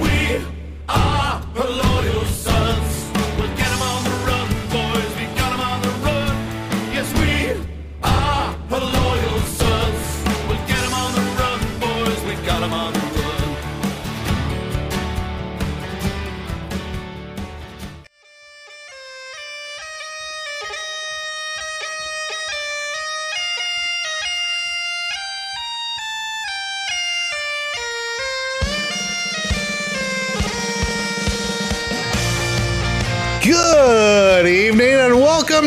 [0.00, 0.44] We
[0.88, 1.13] are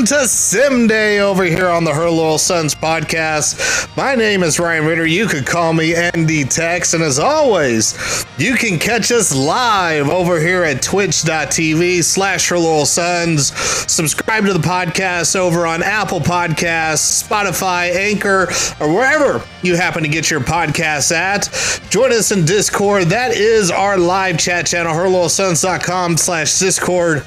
[0.07, 3.93] to Sim Day over here on the Her Loyal Sons podcast.
[3.97, 5.05] My name is Ryan Ritter.
[5.05, 10.39] You could call me Andy Tex, and as always, you can catch us live over
[10.39, 13.51] here at twitch.tv slash Her Loyal Sons.
[13.91, 18.47] Subscribe to the podcast over on Apple Podcasts, Spotify, Anchor,
[18.79, 21.49] or wherever you happen to get your podcasts at.
[21.89, 23.05] Join us in Discord.
[23.05, 27.25] That is our live chat channel, herloyalsons.com slash Discord.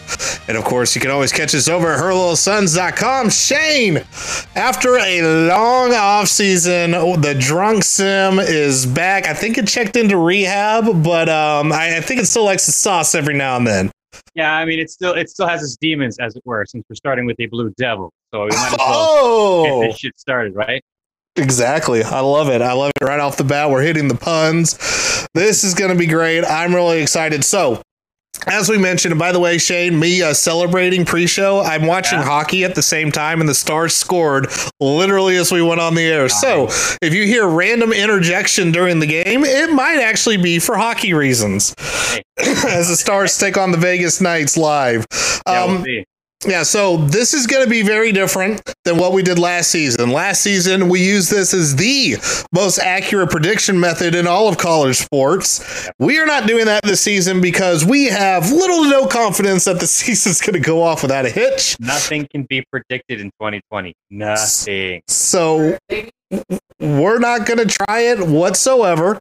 [0.49, 2.01] And of course, you can always catch us over at
[2.77, 3.31] herloyalsons.com.
[3.31, 3.99] Shane,
[4.57, 9.27] after a long off season, the drunk sim is back.
[9.27, 12.73] I think it checked into rehab, but um, I, I think it still likes the
[12.73, 13.91] sauce every now and then.
[14.35, 16.97] Yeah, I mean, it still it still has its demons, as it were, since we're
[16.97, 18.13] starting with a blue devil.
[18.33, 20.83] So we might as well Oh, get this shit started, right?
[21.37, 22.03] Exactly.
[22.03, 22.61] I love it.
[22.61, 23.71] I love it right off the bat.
[23.71, 24.75] We're hitting the puns.
[25.35, 26.45] This is going to be great.
[26.45, 27.45] I'm really excited.
[27.45, 27.81] So,
[28.47, 31.61] as we mentioned, and by the way, Shane, me uh, celebrating pre-show.
[31.61, 32.25] I'm watching Yeah.
[32.25, 34.49] hockey at the same time, and the Stars scored
[34.81, 36.29] literally as we went on the air.
[36.29, 36.69] So,
[37.03, 41.75] if you hear random interjection during the game, it might actually be for hockey reasons.
[42.39, 45.05] As the Stars take on the Vegas Knights live.
[45.47, 46.05] Yeah, Um, see.
[46.47, 50.11] Yeah, so this is going to be very different than what we did last season.
[50.11, 52.17] Last season, we used this as the
[52.53, 55.91] most accurate prediction method in all of college sports.
[55.99, 59.81] We are not doing that this season because we have little to no confidence that
[59.81, 61.77] the season's going to go off without a hitch.
[61.79, 63.95] Nothing can be predicted in 2020.
[64.09, 65.03] Nothing.
[65.09, 65.79] So
[66.81, 69.21] we're not going to try it whatsoever.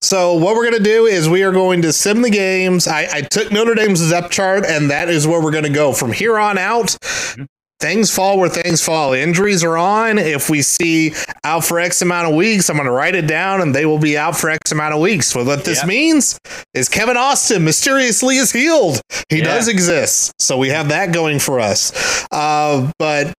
[0.00, 2.86] So what we're going to do is we are going to sim the games.
[2.86, 5.92] I, I took Notre Dame's depth chart, and that is where we're going to go
[5.92, 6.88] from here on out.
[6.88, 7.44] Mm-hmm.
[7.78, 9.12] Things fall where things fall.
[9.12, 10.16] Injuries are on.
[10.18, 11.12] If we see
[11.44, 13.98] out for X amount of weeks, I'm going to write it down, and they will
[13.98, 15.26] be out for X amount of weeks.
[15.26, 15.86] So what this Yeah.
[15.86, 16.38] means
[16.72, 19.00] is Kevin Austin mysteriously is healed.
[19.28, 19.44] He Yeah.
[19.44, 21.92] does exist, so we have that going for us.
[22.32, 23.34] Uh, but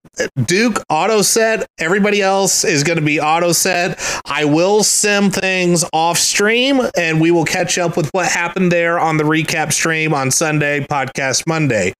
[0.45, 1.65] Duke auto set.
[1.79, 3.99] Everybody else is going to be auto set.
[4.25, 8.99] I will sim things off stream, and we will catch up with what happened there
[8.99, 11.93] on the recap stream on Sunday, podcast Monday.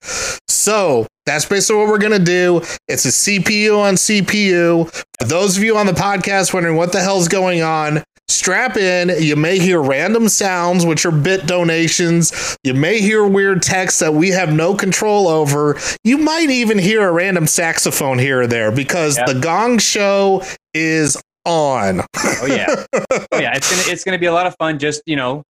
[0.48, 2.61] So that's basically what we're going to do.
[2.88, 4.89] It's a CPU on CPU.
[5.19, 9.11] For those of you on the podcast wondering what the hell's going on, strap in.
[9.23, 12.57] You may hear random sounds, which are bit donations.
[12.63, 15.77] You may hear weird text that we have no control over.
[16.03, 19.25] You might even hear a random saxophone here or there because Yeah.
[19.25, 22.01] the gong show is on.
[22.41, 22.85] Oh yeah.
[23.31, 23.55] Oh yeah.
[23.55, 24.79] It's gonna it's gonna be a lot of fun.
[24.79, 25.44] Just you know,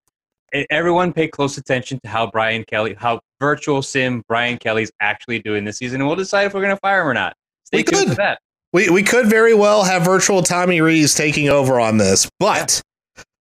[0.69, 5.63] everyone pay close attention to how Brian Kelly, how virtual sim Brian Kelly's actually doing
[5.65, 7.33] this season, and we'll decide if we're gonna fire him or not.
[7.65, 8.09] Stay We tuned could.
[8.09, 8.39] for that.
[8.73, 12.81] We we could very well have virtual Tommy Rees taking over on this, but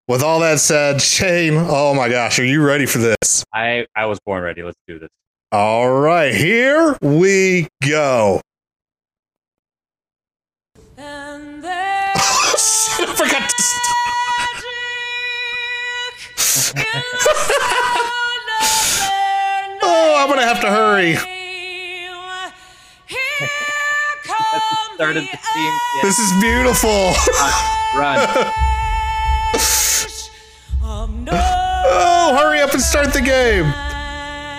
[0.08, 3.44] with all that said, Shane, oh my gosh, are you ready for this?
[3.54, 4.62] I I was born ready.
[4.64, 5.10] Let's do this.
[5.52, 8.42] All right, here we go.
[10.98, 13.85] And there Shit, I forgot to stop.
[19.88, 21.16] Oh, I'm gonna have to hurry.
[24.96, 25.74] Started the team.
[25.96, 26.04] Yeah.
[26.04, 27.14] This is beautiful.
[27.98, 28.28] Run.
[30.88, 33.66] Oh, hurry up and start the game.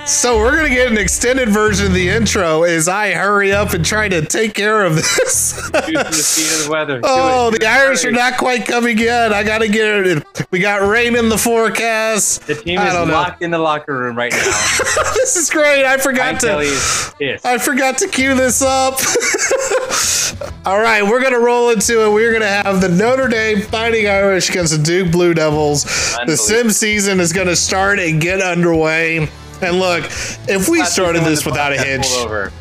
[0.06, 3.84] So we're gonna get an extended version of the intro as I hurry up and
[3.84, 5.68] try to take care of this.
[5.72, 7.00] The speed of the weather.
[7.02, 7.66] Oh, the.
[7.66, 9.32] Irish are not quite coming yet.
[9.32, 10.24] I gotta get it.
[10.52, 12.46] We got rain in the forecast.
[12.46, 13.14] The team is don't know.
[13.14, 14.38] locked in the locker room right now.
[15.14, 15.84] this is great.
[15.84, 17.40] I forgot Kelly to.
[17.44, 18.94] I forgot to cue this up.
[20.66, 22.12] All right, we're gonna roll into it.
[22.12, 25.82] We're gonna have the Notre Dame Fighting Irish against the Duke Blue Devils.
[26.26, 29.28] The sim season is gonna start and get underway.
[29.62, 30.04] And look,
[30.48, 32.52] if we Not started this without a hitch, Over.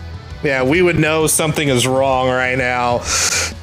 [0.44, 3.00] yeah, we would know something is wrong right now.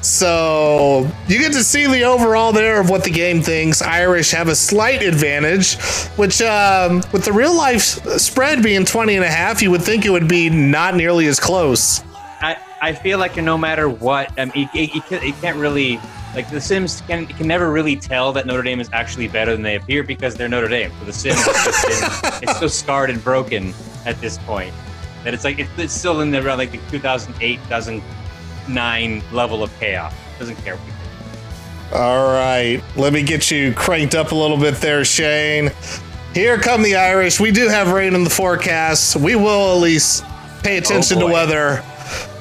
[0.03, 3.81] So you get to see the overall there of what the game thinks.
[3.81, 5.77] Irish have a slight advantage,
[6.17, 10.05] which um, with the real life spread being 20 and a half, you would think
[10.05, 12.03] it would be not nearly as close.
[12.41, 16.01] I, I feel like no matter what, I mean, it, it, it can't really
[16.35, 19.61] like the Sims can can never really tell that Notre Dame is actually better than
[19.61, 20.91] they appear because they're Notre Dame.
[20.91, 23.73] For the Sims has just been, it's so scarred and broken
[24.05, 24.73] at this point
[25.23, 29.79] that it's like it's, it's still in the around like the 2008 2009 level of
[29.79, 30.13] chaos.
[30.13, 30.75] It Doesn't care.
[30.75, 31.93] what we think.
[31.93, 35.71] All right, let me get you cranked up a little bit there, Shane.
[36.33, 37.39] Here come the Irish.
[37.39, 39.15] We do have rain in the forecast.
[39.15, 40.25] We will at least
[40.63, 41.83] pay attention oh, to weather.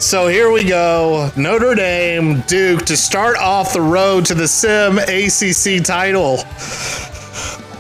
[0.03, 1.31] So here we go.
[1.37, 6.39] Notre Dame, Duke to start off the road to the Sim ACC title.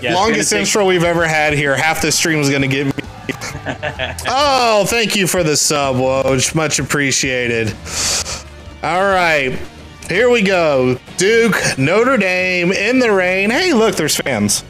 [0.01, 1.75] Yeah, Longest intro we've ever had here.
[1.75, 2.93] Half the stream is going to get me.
[4.29, 6.55] oh, thank you for the sub, Woj.
[6.55, 7.75] Much appreciated.
[8.85, 9.59] All right.
[10.09, 11.01] Here we go.
[11.17, 13.51] Duke, Notre Dame in the rain.
[13.51, 14.65] Hey, look, there's fans.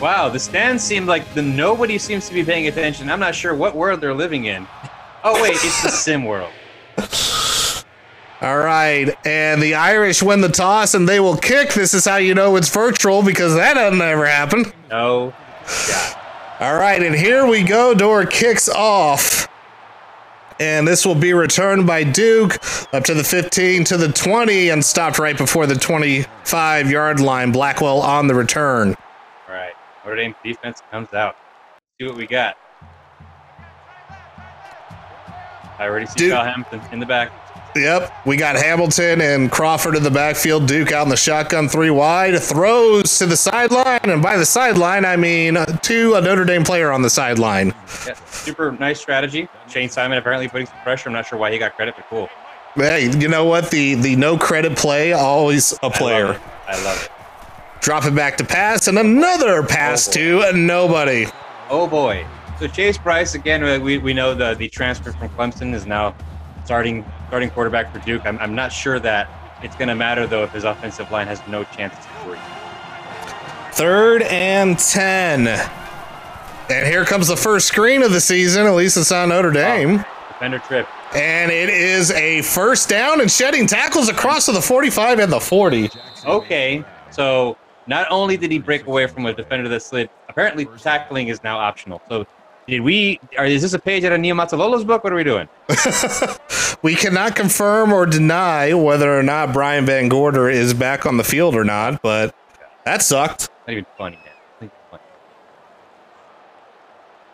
[0.00, 3.10] Wow, the stands seem like the nobody seems to be paying attention.
[3.10, 4.66] I'm not sure what world they're living in.
[5.22, 6.50] Oh wait, it's the sim world.
[8.40, 9.16] All right.
[9.26, 11.72] And the Irish win the toss and they will kick.
[11.72, 14.72] This is how you know it's virtual because that doesn't ever happen.
[14.90, 15.34] No.
[16.60, 17.94] All right, and here we go.
[17.94, 19.46] Door kicks off.
[20.60, 22.54] And this will be returned by Duke
[22.92, 27.52] up to the 15 to the 20 and stopped right before the 25 yard line.
[27.52, 28.96] Blackwell on the return.
[29.48, 29.72] All right,
[30.04, 31.36] Notre Dame defense comes out.
[32.00, 32.56] See what we got.
[35.78, 36.32] I already see Dude.
[36.32, 37.30] Kyle Hamilton in the back.
[37.76, 40.66] Yep, we got Hamilton and Crawford in the backfield.
[40.66, 45.04] Duke out in the shotgun, three wide, throws to the sideline, and by the sideline,
[45.04, 47.68] I mean to a Notre Dame player on the sideline.
[48.06, 49.48] Yeah, super nice strategy.
[49.68, 51.08] Shayne Simon apparently putting some pressure.
[51.10, 52.28] I'm not sure why he got credit, but cool.
[52.74, 53.70] Hey, you know what?
[53.70, 56.32] The the no credit play always a I love player.
[56.32, 56.40] it.
[56.68, 57.10] I love it.
[57.82, 61.26] Drop it back to pass, and another pass Oh, to nobody.
[61.70, 62.26] Oh boy.
[62.58, 63.82] So Chase Brice again.
[63.82, 66.14] We, we know the the transfer from Clemson is now
[66.64, 68.22] starting starting quarterback for Duke.
[68.24, 69.28] I'm, I'm not sure that
[69.62, 72.36] it's going to matter though if his offensive line has no chance to score.
[73.72, 75.46] Third and 10.
[75.46, 78.66] And here comes the first screen of the season.
[78.66, 80.04] At least it's on Notre Dame.
[80.28, 80.88] Defender trip.
[81.14, 85.40] And it is a first down and shedding tackles across to the 45 and the
[85.40, 85.90] 40.
[86.26, 87.56] Okay, so
[87.86, 91.56] not only did he break away from a defender that slid, apparently tackling is now
[91.58, 92.02] optional.
[92.08, 92.26] So
[92.68, 93.18] did we?
[93.36, 95.02] Or is this a page out of Neo Mazzalolo's book?
[95.02, 95.48] What are we doing?
[96.80, 101.24] We cannot confirm or deny whether or not Brian Van Gorder is back on the
[101.24, 102.34] field or not, but
[102.84, 103.50] that sucked.
[103.66, 104.24] Not even funny, man.
[104.24, 105.02] Not even funny.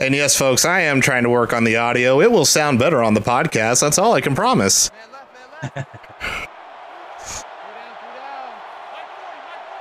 [0.00, 2.22] And yes, folks, I am trying to work on the audio.
[2.22, 3.82] It will sound better on the podcast.
[3.82, 4.90] That's all I can promise.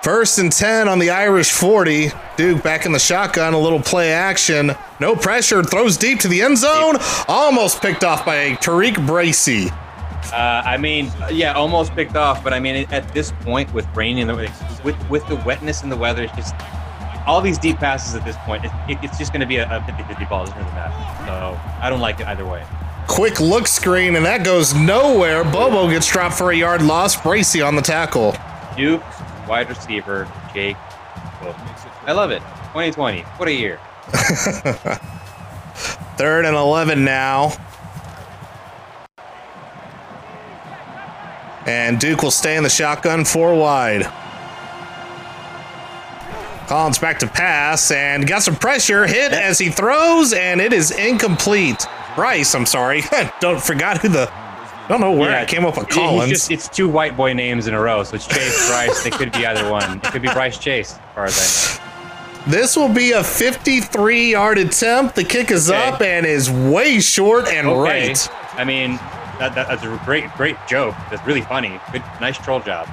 [0.03, 2.09] First and 10 on the Irish 40.
[2.35, 4.73] Duke back in the shotgun, a little play action.
[5.00, 6.97] No pressure, throws deep to the end zone.
[7.29, 9.69] Almost picked off by Tariq Bracy.
[10.33, 14.17] Uh, I mean, yeah, almost picked off, but I mean, at this point, with rain
[14.17, 14.51] and the
[14.83, 16.53] with with the wetness and the weather, it's just
[17.25, 18.65] all these deep passes at this point.
[18.65, 20.44] It, it, it's just going to be a, a 50-50 ball.
[20.44, 21.25] It doesn't really matter.
[21.27, 22.65] So I don't like it either way.
[23.07, 25.45] Quick look screen, and that goes nowhere.
[25.45, 27.21] Bobo gets dropped for a yard loss.
[27.21, 28.35] Bracy on the tackle.
[28.75, 29.03] Duke,
[29.48, 30.78] wide receiver, Jake.
[32.06, 32.40] I love it.
[32.74, 33.22] 2020.
[33.22, 33.80] What a year.
[36.18, 37.51] Third and 11 now.
[41.66, 44.04] And Duke will stay in the shotgun four wide.
[46.68, 49.06] Collins back to pass and got some pressure.
[49.06, 51.86] Hit as he throws, and it is incomplete.
[52.15, 53.03] Brice, I'm sorry.
[53.39, 54.32] Don't forgot who the.
[54.84, 56.30] I don't know where I came up with It- he's Collins.
[56.30, 59.04] just- it's two white boy names in a row, so it's Chase Brice.
[59.04, 60.02] They could be either one.
[60.04, 61.80] It could be Brice Chase, as far as I know.
[62.48, 65.16] This will be a 53 yard attempt.
[65.16, 65.82] The kick is Okay.
[65.88, 68.10] up and is way short and Okay.
[68.10, 68.30] right.
[68.58, 69.00] I mean,
[69.40, 70.94] that, that, that's a great, great joke.
[71.10, 71.80] That's really funny.
[71.94, 72.90] Good, nice troll job.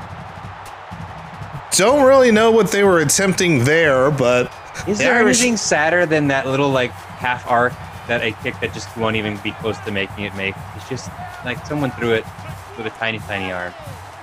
[1.72, 4.52] Don't really know what they were attempting there, but
[4.86, 7.72] Is there Irish- anything sadder than that little like half arc
[8.10, 10.54] that a kick that just won't even be close to making it make?
[10.76, 11.08] It's just
[11.44, 12.24] like someone threw it
[12.76, 13.72] with a tiny, tiny arm.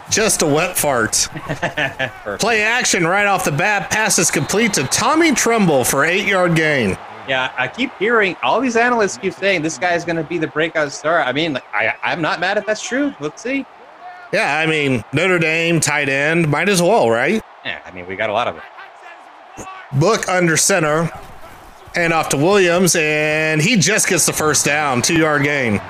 [0.10, 1.14] just a wet fart.
[2.40, 3.90] Play action right off the bat.
[3.90, 6.98] Pass is complete to Tommy Tremble for eight yard gain.
[7.28, 10.38] Yeah, I keep hearing all these analysts keep saying this guy is going to be
[10.38, 11.22] the breakout star.
[11.22, 13.14] I mean, like, I, I'm not mad if that's true.
[13.20, 13.66] Let's see.
[14.32, 17.42] Yeah, I mean Notre Dame tight end might as well, right?
[17.66, 18.64] Yeah, I mean, we got a lot of it.
[20.00, 21.10] Book under center,
[21.96, 25.82] hand off to Williams, and he just gets the first down, two yard gain.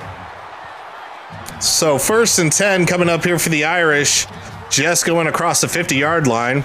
[1.60, 4.26] So first and ten coming up here for the Irish,
[4.70, 6.64] just going across the 50 yard line.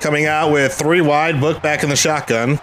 [0.00, 2.60] Coming out with three wide, Book back in the shotgun.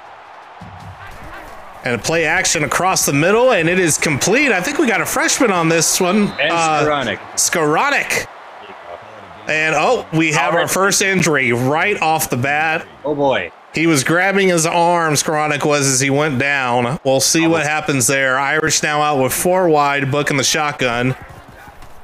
[1.83, 4.51] And a play action across the middle, and it is complete.
[4.51, 6.27] I think we got a freshman on this one.
[6.35, 7.17] Ben Uh, Skowronek.
[7.35, 8.09] Skowronek.
[8.09, 8.27] There
[8.67, 8.73] you
[9.47, 9.51] go.
[9.51, 12.87] And oh, we have our first injury right off the bat.
[13.03, 13.51] Oh boy.
[13.75, 16.97] He was grabbing his arms, Chronic was, as he went down.
[17.03, 18.39] We'll see what happens there.
[18.39, 21.13] Irish now out with four wide, booking the shotgun.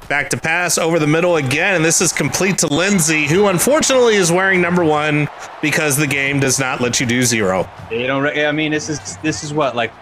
[0.06, 4.16] Back to pass over the middle again, and this is complete to Lindsay, who unfortunately
[4.16, 5.28] is wearing number one
[5.62, 7.66] because the game does not let you do zero.
[7.88, 8.22] They don't.
[8.22, 9.92] Re- I mean, this is this is what like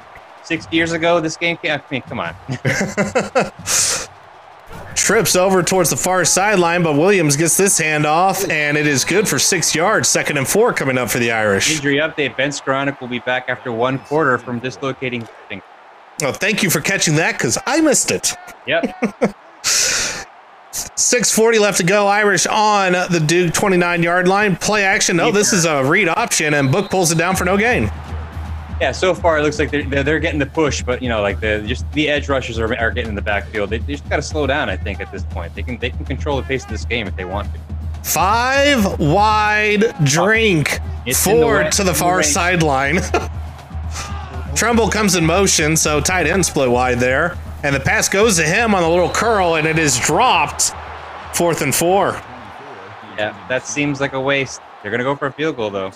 [0.42, 1.20] six years ago.
[1.20, 1.72] This game came.
[1.72, 2.34] I mean, come on.
[4.94, 9.28] Trips over towards the far sideline, but Williams gets this handoff, and it is good
[9.28, 10.08] for six yards.
[10.08, 11.74] Second and four coming up for the Irish.
[11.74, 15.26] Injury update: Ben Skowronek will be back after one quarter from dislocating.
[16.22, 18.34] Oh, thank you for catching that because I missed it.
[18.66, 18.94] Yep.
[20.72, 22.06] 640 left to go.
[22.06, 24.54] Irish on the Duke 29 yard line.
[24.56, 25.16] Play action.
[25.16, 27.90] No, this is a read option, and Book pulls it down for no gain.
[28.80, 31.20] Yeah, so far it looks like they're, they're, they're getting the push, but you know,
[31.20, 33.68] like the just the edge rushers are, are getting in the backfield.
[33.68, 34.70] They, they just got to slow down.
[34.70, 37.06] I think at this point they can they can control the pace of this game
[37.06, 37.60] if they want to.
[38.02, 43.00] Five wide drink It's the to the in the far sideline.
[44.56, 47.36] Tremble comes in motion, so tight end split wide there.
[47.62, 50.72] And the pass goes to him on the little curl, and it is dropped.
[51.34, 52.12] Fourth and four.
[53.18, 54.62] Yeah, that seems like a waste.
[54.82, 55.92] They're gonna go for a field goal though.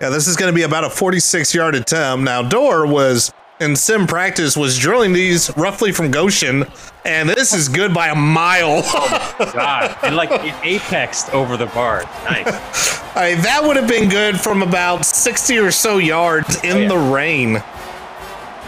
[0.00, 2.24] Yeah, this is going to be about a 46 yard attempt.
[2.24, 6.64] Now, Dorr was in sim practice was drilling these roughly from Goshen,
[7.04, 8.80] and this is good by a mile.
[8.82, 12.04] oh, God, and like it apexed over the bar.
[12.24, 12.46] Nice.
[13.16, 16.80] I mean, that would have been good from about 60 or so yards in Oh,
[16.80, 16.88] yeah.
[16.88, 17.62] the rain.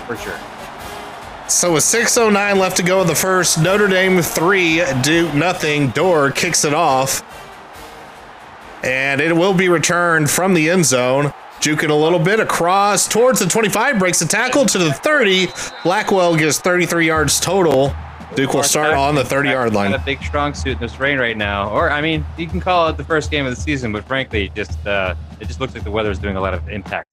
[0.06, 0.38] For sure.
[1.48, 5.88] So with 6:09 left to go in the first, Notre Dame three, Duke nothing.
[5.90, 7.22] Dorr kicks it off,
[8.82, 11.32] and it will be returned from the end zone.
[11.60, 15.46] Juking a little bit across towards the 25, breaks the tackle to the 30.
[15.84, 17.94] Blackwell gets 33 yards total.
[18.34, 20.02] Duke will start on the 30 yard Got a line.
[20.04, 21.70] big strong suit in this rain right now.
[21.70, 24.50] Or I mean, you can call it the first game of the season, but frankly,
[24.56, 27.08] just uh, it just looks like the weather is doing a lot of impact.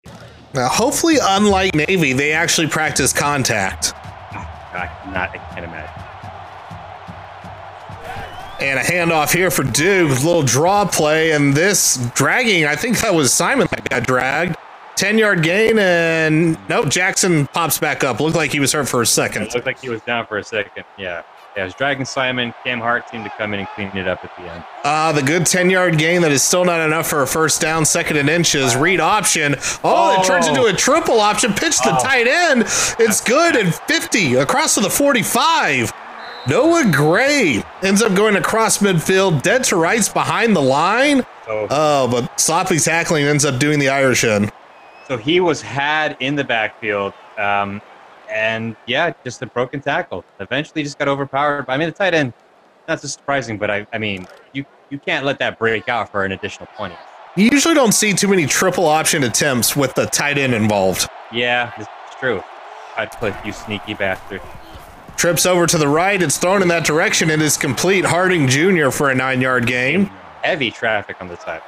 [0.56, 3.94] Now, hopefully, unlike Navy, they actually practice contact.
[3.96, 5.99] I cannot, I can't imagine.
[8.62, 12.66] And a handoff here for Duke, little draw play, and this dragging.
[12.66, 14.56] I think that was Simon that got dragged.
[14.98, 18.20] 10 yard gain, and nope, Jackson pops back up.
[18.20, 19.44] Looked like he was hurt for a second.
[19.44, 20.84] It looked like he was down for a second.
[20.98, 21.24] Yeah.
[21.56, 22.54] Yeah, it was dragging Simon.
[22.64, 24.64] Cam Hart seemed to come in and clean it up at the end.
[24.84, 27.86] Ah, the good 10 yard gain that is still not enough for a first down,
[27.86, 28.76] second and inches.
[28.76, 29.56] Read option.
[29.86, 30.50] Oh, it turns Oh.
[30.50, 31.54] into a triple option.
[31.54, 32.04] Pitch to Oh.
[32.04, 32.64] tight end.
[33.00, 35.92] It's good and 50 across to the 45.
[36.48, 41.24] Noah Gray ends up going across midfield, dead to rights behind the line.
[41.46, 44.50] So, Oh, but sloppy tackling ends up doing the Irish in.
[45.08, 47.14] so he was had in the backfield.
[47.38, 47.82] Um,
[48.32, 50.24] and yeah, just a broken tackle.
[50.40, 51.66] Eventually just got overpowered.
[51.68, 52.34] I mean, the tight end,
[52.88, 56.24] not so surprising, but I, I mean, you, you can't let that break out for
[56.26, 56.96] an additional 20.
[57.36, 61.08] You usually don't see too many triple option attempts with the tight end involved.
[61.32, 62.44] Yeah, it's true.
[62.98, 64.42] I'd put you sneaky bastard.
[65.20, 66.22] Trips over to the right.
[66.24, 67.30] It's thrown in that direction.
[67.30, 68.06] It is complete.
[68.06, 68.90] Harding Jr.
[68.90, 70.06] for a nine yard gain.
[70.44, 71.62] Heavy traffic on the sideline.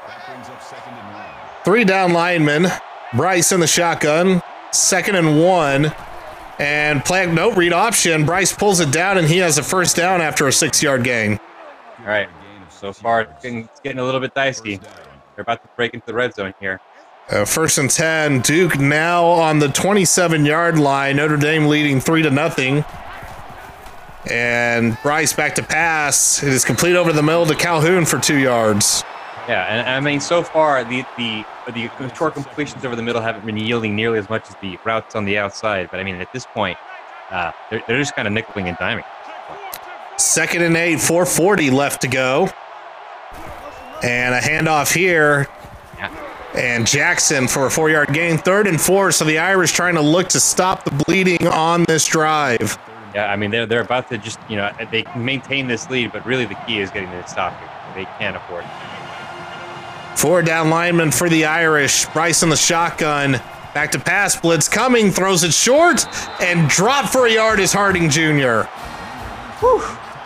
[1.66, 2.68] Three down linemen.
[3.14, 4.42] Brice in the shotgun.
[4.72, 5.94] Second and one.
[6.60, 8.26] And play note read option.
[8.26, 11.38] Brice pulls it down and he has a first down after a six yard gain.
[12.00, 12.30] All right.
[12.70, 14.78] So far, it's getting, it's getting a little bit dicey.
[14.78, 16.80] They're about to break into the red zone here.
[17.30, 18.44] Uh, first and 10.
[18.44, 21.18] Duke now on the 27 yard line.
[21.18, 22.86] Notre Dame leading three to nothing.
[24.30, 26.44] And Brice back to pass.
[26.44, 29.04] It is complete over the middle to Calhoun for two yards.
[29.48, 33.46] Yeah, and I mean, so far the the the short completions over the middle haven't
[33.46, 35.90] been yielding nearly as much as the routes on the outside.
[35.90, 36.78] But I mean, at this point,
[37.32, 39.04] uh, they're, they're just kind of nickeling and diming.
[40.18, 42.50] Second and eight, 440 left to go.
[44.04, 45.48] And a handoff here.
[45.98, 46.16] Yeah.
[46.56, 48.38] And Jackson for a four yard gain.
[48.38, 49.12] Third and four.
[49.12, 52.78] So the Irish trying to look to stop the bleeding on this drive.
[53.14, 56.26] Yeah, I mean, they're they're about to just you know they maintain this lead, but
[56.26, 57.54] really the key is getting this stop.
[57.96, 58.64] They can't afford.
[58.64, 58.70] it.
[60.18, 62.06] Four down linemen for the Irish.
[62.08, 63.42] Brice in the shotgun.
[63.74, 64.40] Back to pass.
[64.40, 65.10] Blitz coming.
[65.12, 66.06] Throws it short.
[66.42, 68.64] And drop for a yard is Harding Jr.
[69.60, 69.82] Whew.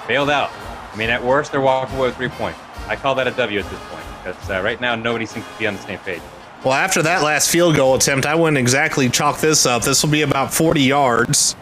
[0.08, 0.52] Bailed out.
[0.92, 2.60] I mean, at worst, they're walking away with three points.
[2.88, 5.60] I call that a W at this point because uh, right now nobody seems to
[5.60, 6.22] be on the same page.
[6.64, 9.84] Well, after that last field goal attempt, I wouldn't exactly chalk this up.
[9.84, 11.56] This will be about 40 yards.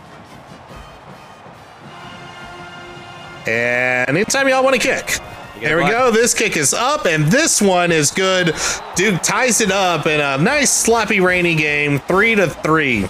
[3.48, 5.20] And anytime y'all want to kick.
[5.60, 6.12] There we go.
[6.12, 8.54] This kick is up, and this one is good.
[8.96, 13.08] Duke ties it up in a nice, sloppy, rainy game, three to three.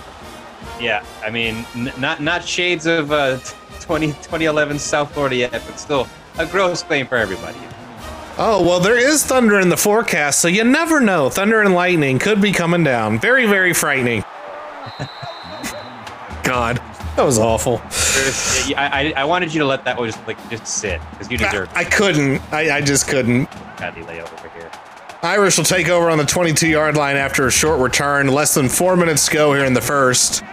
[0.80, 3.40] Yeah, I mean, n- not not shades of uh,
[3.80, 7.58] 20, 2011 South Florida yet, but still a gross claim for everybody.
[8.38, 11.30] Oh, well, there is thunder in the forecast, so you never know.
[11.30, 13.20] Thunder and lightning could be coming down.
[13.20, 14.24] Very, very frightening.
[16.44, 16.82] God,
[17.16, 17.82] that was awful.
[18.76, 21.38] I, I, I wanted you to let that one just like just sit because you
[21.38, 22.42] deserve I, I couldn't.
[22.54, 23.48] I, I just couldn't.
[23.78, 24.72] Caddy layout over here.
[25.22, 28.28] Irish will take over on the 22 yard line after a short return.
[28.28, 30.44] Less than four minutes to go here in the first.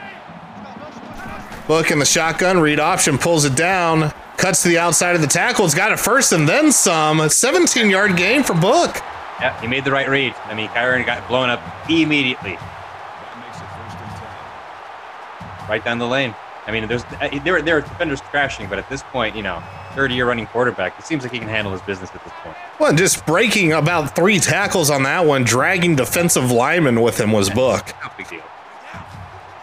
[1.66, 2.58] Book in the shotgun.
[2.60, 4.12] Read option pulls it down.
[4.36, 5.64] Cuts to the outside of the tackle.
[5.64, 7.28] It's got it first and then some.
[7.28, 8.96] 17 yard gain for Book.
[9.40, 10.34] Yeah, he made the right read.
[10.44, 12.58] I mean, Kyren got blown up immediately,
[15.68, 16.34] right down the lane.
[16.70, 17.02] I mean, there's
[17.42, 19.60] there there are defenders crashing, but at this point, you know,
[19.94, 22.56] 30 year running quarterback, it seems like he can handle his business at this point.
[22.78, 27.50] Well, just breaking about three tackles on that one, dragging defensive linemen with him was
[27.50, 27.92] Book.
[28.00, 28.42] No big deal.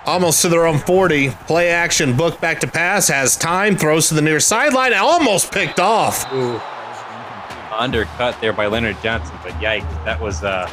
[0.06, 1.30] Almost to their own 40.
[1.48, 2.16] Play action.
[2.18, 3.08] Book back to pass.
[3.08, 3.78] Has time.
[3.78, 4.94] Throws to the near sideline.
[4.94, 6.30] Almost picked off.
[6.34, 6.60] Ooh.
[7.74, 10.70] Undercut there by Leonard Johnson, but yikes, that was uh,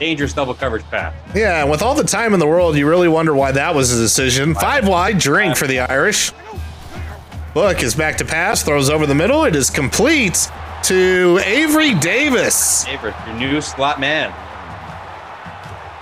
[0.00, 1.14] dangerous double coverage pass.
[1.34, 3.92] Yeah, and with all the time in the world, you really wonder why that was
[3.92, 4.54] a decision.
[4.54, 6.32] Five wide, drink for the Irish.
[7.54, 9.44] Book is back to pass, throws over the middle.
[9.44, 10.50] It is complete
[10.84, 12.84] to Avery Davis.
[12.84, 14.34] Favorite, your new slot man.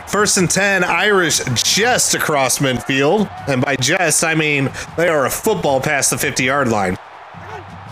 [0.06, 3.30] First and 10, Irish just across midfield.
[3.46, 6.96] And by just, I mean they are a football past the 50 yard line.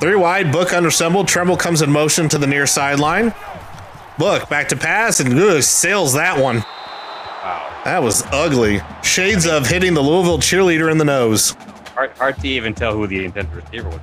[0.00, 1.26] Three wide, Book understumbled.
[1.26, 3.34] Tremble comes in motion to the near sideline.
[4.18, 6.56] Book back to pass and ugh, sails that one.
[6.58, 8.80] Wow, That was ugly.
[9.02, 11.50] Shades of hitting the Louisville cheerleader in the nose.
[11.94, 14.00] hard, hard to even tell who the intended receiver was.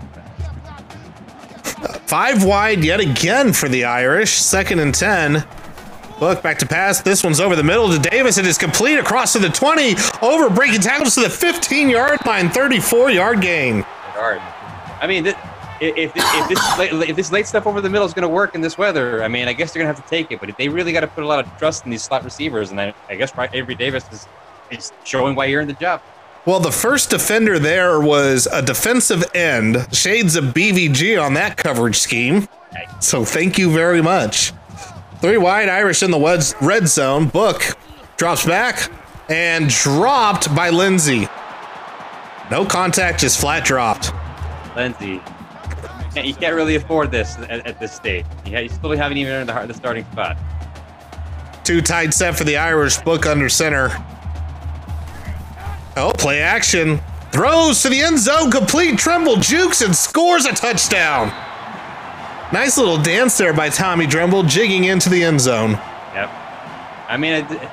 [2.06, 4.34] Five wide yet again for the Irish.
[4.34, 5.44] Second and 10.
[6.22, 7.02] Look, back to pass.
[7.02, 8.38] This one's over the middle to Davis.
[8.38, 9.96] It is complete across to the 20.
[10.22, 12.50] Over breaking tackles to the 15 yard line.
[12.50, 13.84] 34 yard gain.
[14.16, 15.36] I mean, th-
[15.84, 18.34] if, if, if, this late, if this late stuff over the middle is going to
[18.34, 20.40] work in this weather, I mean, I guess they're going to have to take it.
[20.40, 22.80] But they really got to put a lot of trust in these slot receivers, and
[22.80, 24.28] I, I guess right, Avery Davis is,
[24.72, 26.02] is showing why you're in the job.
[26.46, 29.88] Well, the first defender there was a defensive end.
[29.94, 32.50] Shades of BVG on that coverage scheme.
[33.00, 34.52] So thank you very much.
[35.22, 37.30] Three wide Irish in the red zone.
[37.30, 37.78] Book
[38.18, 38.92] drops back
[39.30, 41.30] and dropped by Lindsay.
[42.52, 44.12] No contact, just flat dropped.
[44.76, 45.22] Lindsey,
[46.14, 48.26] can't- you can't really afford this at, at this stage.
[48.46, 50.38] You, you still haven't even earned the, the starting spot.
[51.64, 52.98] Two tight set for the Irish.
[53.00, 53.90] Book under center.
[55.96, 57.00] Oh, play action.
[57.32, 58.52] Throws to the end zone.
[58.52, 58.98] Complete.
[58.98, 61.28] Tremble jukes and scores a touchdown.
[62.52, 65.72] Nice little dance there by Tommy Tremble, jigging into the end zone.
[66.14, 66.30] Yep.
[67.10, 67.70] I mean, it,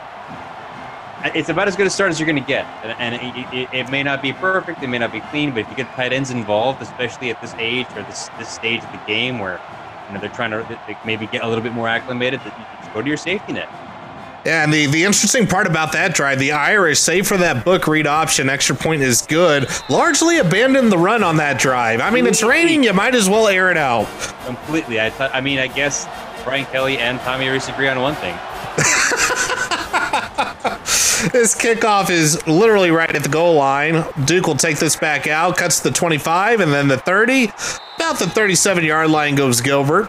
[1.25, 3.69] it's about as good a start as you're going to get, and, and it, it,
[3.73, 6.13] it may not be perfect, it may not be clean, but if you get tight
[6.13, 9.61] ends involved, especially at this age or this this stage of the game where
[10.09, 12.65] you know they're trying to they maybe get a little bit more acclimated, that you
[12.81, 13.69] just go to your safety net.
[14.45, 17.87] Yeah, and the, the interesting part about that drive, the Irish, save for that book
[17.87, 22.01] read option, extra point is good, largely abandoned the run on that drive.
[22.01, 24.07] I mean, it's raining, you might as well air it out.
[24.47, 24.99] Completely.
[24.99, 25.35] I thought.
[25.35, 26.07] I mean, I guess
[26.43, 28.35] Brian Kelly and Tommy Rees agree on one thing.
[31.33, 34.05] This kickoff is literally right at the goal line.
[34.25, 37.45] Duke will take this back out, cuts the 25, and then the 30.
[37.97, 40.09] About the 37 yard line goes Gilbert.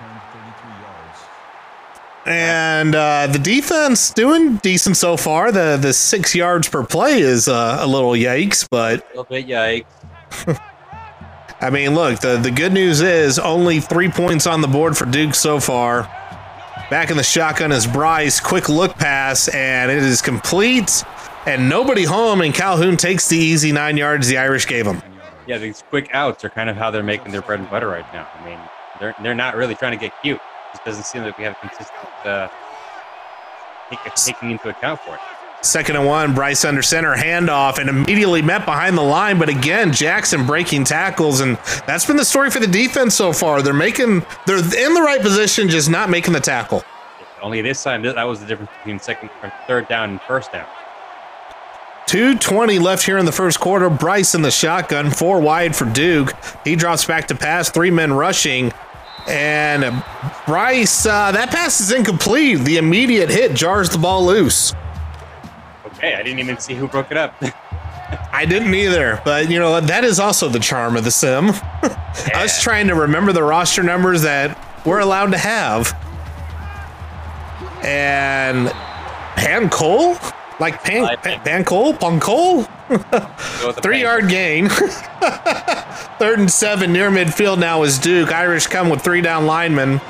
[2.25, 5.51] And uh, the defense doing decent so far.
[5.51, 9.47] The the six yards per play is uh, a little yikes, but A little bit
[9.47, 9.85] yikes.
[11.61, 15.05] I mean, look, the, the good news is only three points on the board for
[15.05, 16.09] Duke so far.
[16.91, 18.41] Back in the shotgun is Brice.
[18.41, 21.05] Quick look pass, and it is complete.
[21.45, 25.01] And nobody home, and Calhoun takes the easy nine yards the Irish gave him.
[25.47, 28.05] Yeah, these quick outs are kind of how they're making their bread and butter right
[28.11, 28.27] now.
[28.37, 28.59] I mean,
[28.99, 30.35] they're they're not really trying to get cute.
[30.35, 32.49] It just doesn't seem like we have consistent uh,
[34.17, 35.21] taking into account for it.
[35.61, 39.37] Second and one, Brice under center, handoff, and immediately met behind the line.
[39.37, 43.61] But again, Jackson breaking tackles, and that's been the story for the defense so far.
[43.61, 46.83] They're making, they're in the right position, just not making the tackle.
[47.43, 49.29] Only this time, that was the difference between second,
[49.67, 50.67] third down and first down.
[52.07, 53.89] 220 left here in the first quarter.
[53.89, 56.33] Brice in the shotgun, four wide for Duke.
[56.63, 58.73] He drops back to pass, three men rushing.
[59.27, 60.03] And
[60.45, 62.59] Brice, uh, that pass is incomplete.
[62.59, 64.73] The immediate hit jars the ball loose.
[66.01, 67.35] Okay, I didn't even see who broke it up.
[68.33, 71.49] I didn't either, but you know, that is also the charm of the sim.
[72.33, 75.93] Us trying to remember the roster numbers that we're allowed to have.
[77.85, 78.69] And
[79.35, 80.17] Pan Cole?
[80.59, 81.93] Like Pan, I Pan, Pan Cole?
[81.93, 82.63] Pan Cole?
[82.89, 84.69] Go with the Three yard gain.
[84.69, 88.31] Third and seven near midfield now is Duke.
[88.31, 90.01] Irish come with three down linemen.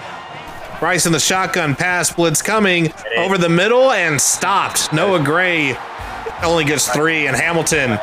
[0.81, 4.91] Brice in the shotgun pass, blitz coming over the middle and stopped.
[4.91, 5.77] Noah Gray
[6.43, 7.99] only gets three, and Hamilton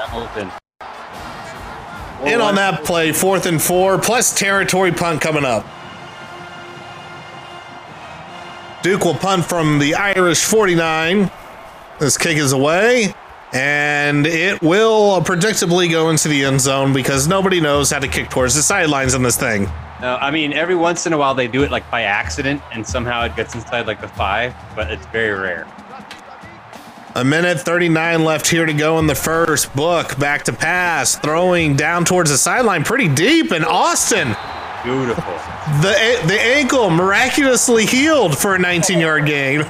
[2.25, 5.67] in on that play, fourth and four, plus territory punt coming up.
[8.83, 11.33] Duke will punt from the Irish 49.
[11.99, 13.13] This kick is away,
[13.53, 18.31] and it will predictably go into the end zone because nobody knows how to kick
[18.31, 19.69] towards the sidelines in this thing.
[20.01, 22.87] No, I mean every once in a while they do it like by accident, and
[22.87, 25.67] somehow it gets inside like the five, but it's very rare.
[27.15, 29.75] A minute 39 left here to go in the first.
[29.75, 34.37] Book back to pass, throwing down towards the sideline pretty deep, and Austin.
[34.85, 35.35] Beautiful.
[35.83, 39.69] The, the ankle miraculously healed for a 19 yard gain.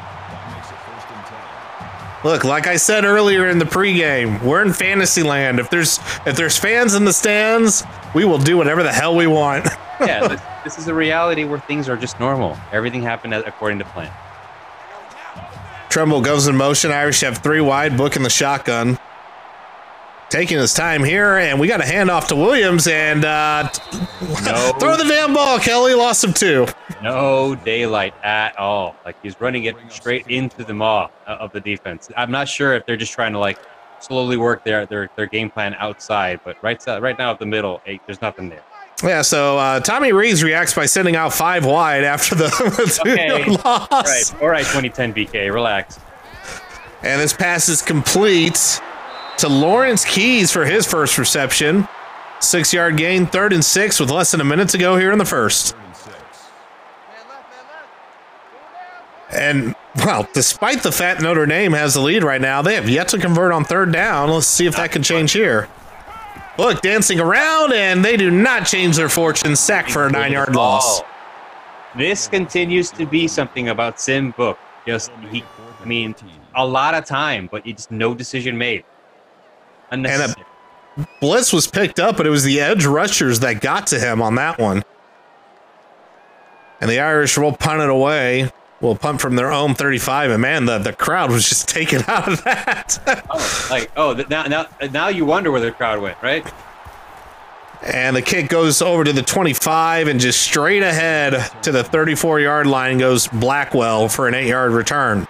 [2.23, 5.59] Look, like I said earlier in the pregame, we're in fantasy land.
[5.59, 9.27] If there's if there's fans in the stands, we will do whatever the hell we
[9.27, 9.67] want.
[10.01, 12.57] Yeah, this, this is a reality where things are just normal.
[12.73, 14.13] Everything happened according to plan.
[15.91, 16.91] Tremble goes in motion.
[16.91, 18.99] Irish have three wide, book in the shotgun.
[20.29, 23.63] Taking his time here, and we got a handoff to Williams, and uh,
[24.45, 24.73] No.
[24.79, 25.95] throw the damn ball, Kelly.
[25.95, 26.67] Lost him too.
[27.03, 28.95] No daylight at all.
[29.07, 32.11] Like he's running it straight into the maw uh, of the defense.
[32.15, 33.59] I'm not sure if they're just trying to like
[34.01, 37.47] slowly work their their, their game plan outside, but right side, right now at the
[37.47, 38.63] middle, eh, there's nothing there.
[39.03, 43.45] Yeah, so uh, Tommy Rees reacts by sending out five wide after the Okay.
[43.65, 43.89] loss.
[43.93, 46.01] All right, all right, 2010 BK, relax.
[47.03, 48.81] And this pass is complete
[49.39, 51.87] to Lawrence Keys for his first reception.
[52.41, 55.19] Six yard gain, third and six with less than a minute to go here in
[55.19, 55.77] the first.
[59.31, 63.09] And, well, despite the fact Notre Dame has the lead right now, they have yet
[63.09, 64.31] to convert on third down.
[64.31, 65.69] Let's see if that can change here.
[66.59, 69.55] Look, dancing around, and they do not change their fortune.
[69.55, 71.03] Sack for a nine yard loss.
[71.97, 74.59] This continues to be something about Sim Book.
[74.87, 75.45] Just he,
[75.81, 76.17] I mean,
[76.57, 78.85] a lot of time, but it's no decision made.
[79.93, 80.45] Unnecessary.
[81.21, 84.35] Blitz was picked up, but it was the edge rushers that got to him on
[84.35, 84.85] that one.
[86.81, 88.51] And the Irish will punt it away.
[88.81, 92.29] Will punt from their own 35, and man, the, the crowd was just taken out
[92.29, 93.25] of that.
[93.29, 96.47] Oh, like oh, now now now you wonder where the crowd went, right?
[97.83, 102.41] and the kick goes over to the 25 and just straight ahead to the 34
[102.41, 105.27] yard line goes Blackwell for an eight yard return.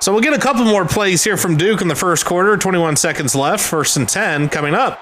[0.00, 2.56] So we'll get a couple more plays here from Duke in the first quarter.
[2.56, 3.64] 21 seconds left.
[3.64, 5.00] First and 10 coming up.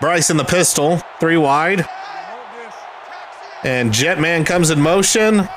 [0.00, 1.86] Brice in the pistol, three wide.
[3.66, 5.48] And Jetman comes in motion.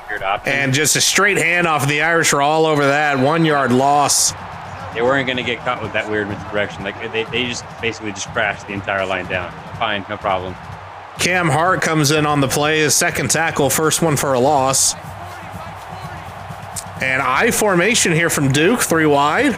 [0.44, 1.82] And just a straight handoff.
[1.82, 3.16] Of the Irish are all over that.
[3.20, 4.32] One yard loss.
[4.94, 6.82] they weren't going to get caught with that weird misdirection.
[6.82, 9.52] Like they, they just basically just crashed the entire line down.
[9.78, 10.56] Fine, no problem.
[11.20, 14.94] Cam Hart comes in on the play, his second tackle, first one for a loss.
[17.00, 19.56] And I formation here from Duke, three wide.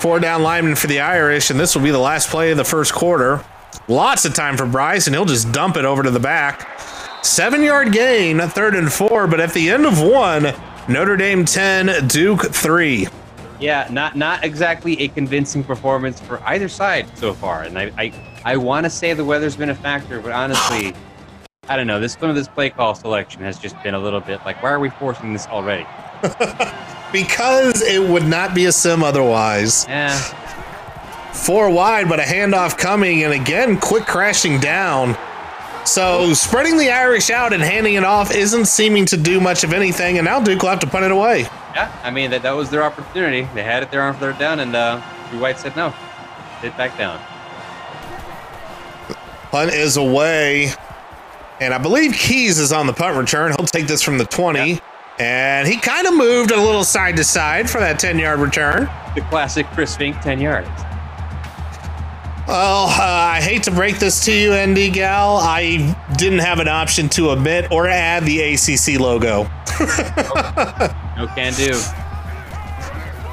[0.00, 2.64] Four down linemen for the Irish, and this will be the last play of the
[2.64, 3.44] first quarter.
[3.88, 6.73] Lots of time for Brice, and he'll just dump it over to the back.
[7.24, 10.52] Seven yard gain, third and four, but at the end of one,
[10.90, 13.08] Notre Dame 10, Duke 3.
[13.58, 17.62] Yeah, not not exactly a convincing performance for either side so far.
[17.62, 18.12] And I I,
[18.44, 20.92] I want to say the weather's been a factor, but honestly,
[21.66, 21.98] I don't know.
[21.98, 24.70] This some of this play call selection has just been a little bit like, why
[24.70, 25.86] are we forcing this already?
[27.12, 29.86] Because it would not be a sim otherwise.
[29.88, 30.18] Yeah,
[31.32, 35.16] four wide, but a handoff coming, and again, quick crashing down.
[35.84, 39.72] So spreading the Irish out and handing it off isn't seeming to do much of
[39.72, 41.42] anything, and now Duke will have to punt it away.
[41.74, 41.92] yeah.
[42.02, 43.42] I mean that that was their opportunity.
[43.54, 45.92] They had it there on third down, and uh, Drew White said no.
[46.62, 47.20] Sit back down.
[49.50, 50.70] Punt is away,
[51.60, 53.52] and I believe Keys is on the punt return.
[53.56, 54.80] He'll take this from the 20,
[55.20, 58.88] and he kind of moved a little side to side for that 10 yard return.
[59.14, 60.68] The classic Chris Finke, ten yards.
[62.46, 65.38] Well, uh, I hate to break this to you, ND Gal.
[65.38, 69.48] I didn't have an option to omit or add the ACC logo.
[71.16, 71.70] No can do.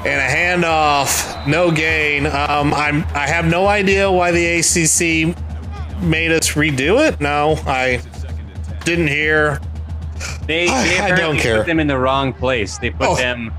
[0.08, 2.26] and a handoff, no gain.
[2.26, 5.36] Um, I'm I have no idea why the ACC
[6.00, 7.20] made us redo it.
[7.20, 8.00] No, I
[8.84, 9.60] didn't hear.
[10.46, 11.56] They, they I don't care.
[11.58, 12.78] put them in the wrong place.
[12.78, 13.16] They put Oh.
[13.16, 13.52] them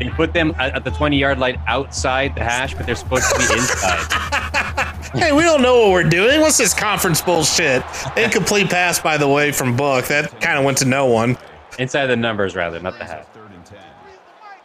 [0.00, 3.30] they put them at, at the 20 yard line outside the hash, but they're supposed
[3.30, 4.77] to be inside.
[5.14, 6.40] Hey, we don't know what we're doing.
[6.40, 7.82] What's this conference bullshit?
[8.16, 10.06] Incomplete pass, by the way, from Book.
[10.06, 11.36] That kind of went to no one.
[11.78, 13.24] inside the numbers rather, not the hash.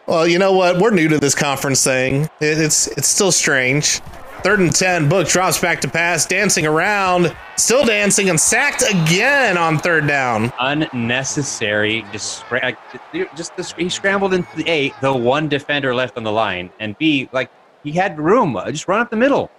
[0.05, 0.79] Well, you know what?
[0.79, 2.23] We're new to this conference thing.
[2.41, 4.01] It, it's it's still strange.
[4.41, 5.07] Third and 10.
[5.07, 10.51] Book drops back to pass, dancing around, still dancing, and sacked again on third down.
[10.59, 12.03] Unnecessary.
[12.11, 12.77] Just, like,
[13.37, 16.97] just the, he scrambled into the A, the one defender left on the line, and
[16.97, 17.49] B, like
[17.83, 18.57] he had room.
[18.57, 19.49] Uh, Just run up the middle.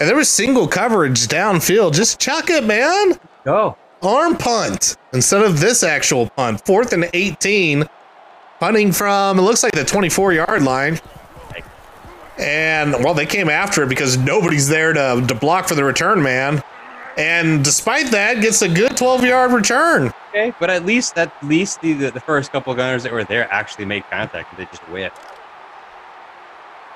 [0.00, 1.92] And there was single coverage downfield.
[1.92, 3.20] Just chuck it, man.
[3.44, 3.76] Go.
[4.02, 6.64] Arm punt instead of this actual punt.
[6.64, 7.84] Fourth and 18.
[8.58, 10.98] Punting from, it looks like the 24 yard line.
[12.38, 16.22] And, well, they came after it because nobody's there to, to block for the return
[16.22, 16.62] man.
[17.18, 20.12] And despite that, gets a good 12 yard return.
[20.30, 23.52] Okay, but at least at least the, the, the first couple gunners that were there
[23.52, 24.56] actually made contact.
[24.56, 25.18] They just whipped.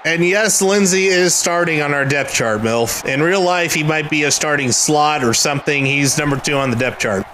[0.06, 3.06] And yes, Lindsay is starting on our depth chart, MILF.
[3.06, 5.86] In real life, he might be a starting slot or something.
[5.86, 7.26] He's number two on the depth chart.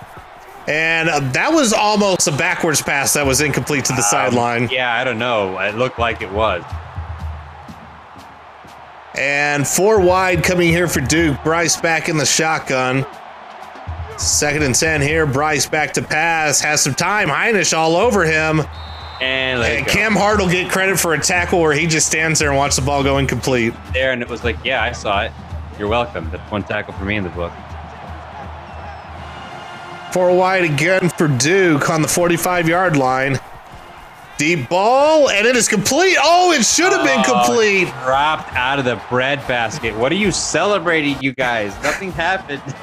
[0.68, 4.68] And uh, that was almost a backwards pass that was incomplete to the sideline.
[4.70, 5.58] Yeah, I don't know.
[5.58, 6.62] It looked like it was.
[9.16, 11.42] And four wide coming here for Duke.
[11.42, 13.04] Brice back in the shotgun.
[14.16, 15.26] Second and 10 here.
[15.26, 16.60] Brice back to pass.
[16.60, 17.30] Has some time.
[17.30, 18.62] Hinish all over him.
[19.20, 19.86] And And.
[19.86, 22.76] Cam Hart will get credit for a tackle where he just stands there and watches
[22.76, 23.74] the ball go incomplete.
[23.92, 25.32] there, and it was like, yeah, I saw it.
[25.78, 26.28] You're welcome.
[26.30, 27.52] That's one tackle for me in the book.
[30.12, 33.38] Four wide again for Duke on the 45 yard line.
[34.38, 36.16] Deep ball, and it is complete.
[36.20, 37.88] Oh, it should have been Oh, complete.
[38.04, 39.94] Dropped out of the bread basket.
[39.96, 41.74] What are you celebrating, you guys?
[41.82, 42.62] Nothing happened.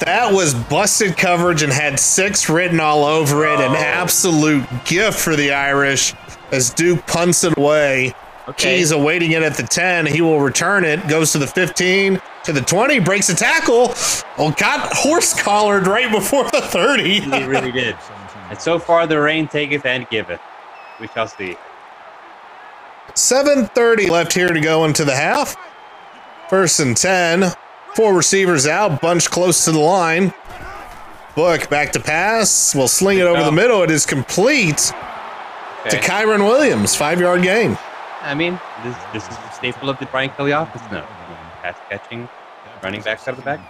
[0.00, 3.60] That was busted coverage and had six written all over it.
[3.60, 3.76] An Oh.
[3.76, 6.12] absolute gift for the Irish
[6.50, 8.14] as Duke punts it away.
[8.48, 8.76] Okay.
[8.78, 10.06] Keys awaiting it at the 10.
[10.06, 11.06] He will return it.
[11.08, 13.94] Goes to the 15, to the 20, breaks a tackle.
[14.38, 17.20] Oh, got horse collared right before the 30.
[17.20, 17.96] He really did.
[18.50, 20.40] And so far, the rain taketh and giveth.
[21.00, 21.56] We shall see.
[23.14, 25.56] 7.30 left here to go into the half.
[26.48, 27.52] First and 10.
[27.96, 30.34] Four receivers out, bunched close to the line.
[31.34, 32.74] Book back to pass.
[32.74, 33.82] We'll sling it over the middle.
[33.82, 36.94] It is complete to Kyren Williams.
[36.94, 37.78] Five yard gain.
[38.20, 41.06] I mean, this, this is the staple of the Brian Kelly office now.
[41.62, 42.28] Pass catching,
[42.82, 43.60] running backs out of the back.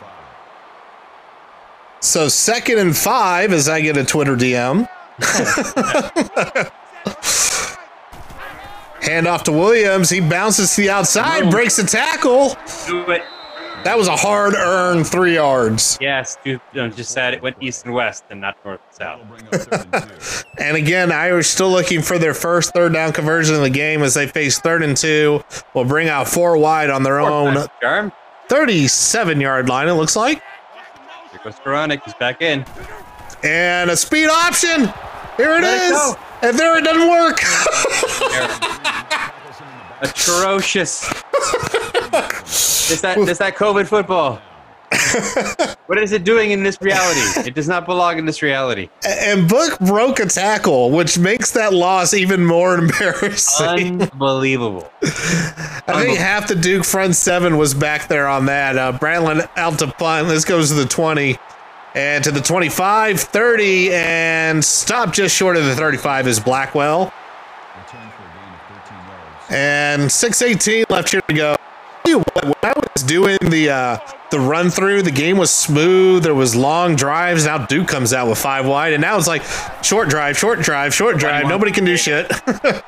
[2.00, 4.88] So second and five as I get a Twitter DM.
[9.02, 10.10] Hand off to Williams.
[10.10, 12.56] He bounces to the outside, breaks the tackle.
[12.88, 13.22] Do it.
[13.86, 15.96] That was a hard earned three yards.
[16.00, 18.96] Yes, dude, just said it went east and west and not north and
[19.52, 20.44] south.
[20.58, 24.14] And again, Irish still looking for their first third down conversion in the game as
[24.14, 25.44] they face third and two.
[25.74, 28.10] Will bring out four wide on their own Charm.
[28.48, 30.42] 37 yard line, it looks like.
[31.30, 32.02] Here goes Koronic.
[32.04, 32.64] He's back in.
[33.44, 34.86] And a speed option.
[35.36, 35.92] Here it Let it is.
[35.92, 36.16] go.
[36.42, 37.38] and there it doesn't work.
[40.02, 41.02] Atrocious.
[42.88, 44.40] Is that is that COVID football?
[45.86, 47.48] what is it doing in this reality?
[47.48, 48.88] It does not belong in this reality.
[49.04, 54.02] and Book broke a tackle, which makes that loss even more embarrassing.
[54.02, 54.88] Unbelievable.
[55.02, 58.78] I think half the Duke front seven was back there on that.
[58.78, 60.28] Uh, Brantlin out to punt.
[60.28, 61.36] This goes to the 20
[61.96, 67.12] and to the 25, 30, and stop just short of the 35 is Blackwell.
[69.48, 71.56] And 618 left here to go.
[72.04, 73.98] What, When I was doing the uh,
[74.30, 76.22] the run through, the game was smooth.
[76.22, 77.46] There was long drives.
[77.46, 79.42] Now Duke comes out with five wide, and now it's like
[79.82, 81.48] short drive, short drive, short drive.
[81.48, 82.30] Nobody can do shit.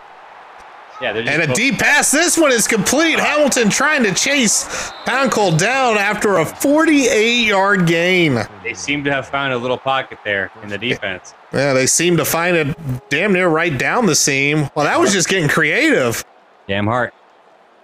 [1.01, 2.11] Yeah, they're just And a deep pass.
[2.11, 3.21] This one is complete.
[3.21, 4.65] Hamilton trying to chase
[5.07, 8.41] Pancol down after a 48 yard gain.
[8.65, 11.35] They seem to have found a little pocket there in the defense.
[11.53, 12.77] Yeah, they seem to find it
[13.11, 14.69] damn near right down the seam.
[14.75, 16.25] Well, that was just getting creative.
[16.69, 17.15] Damn heart.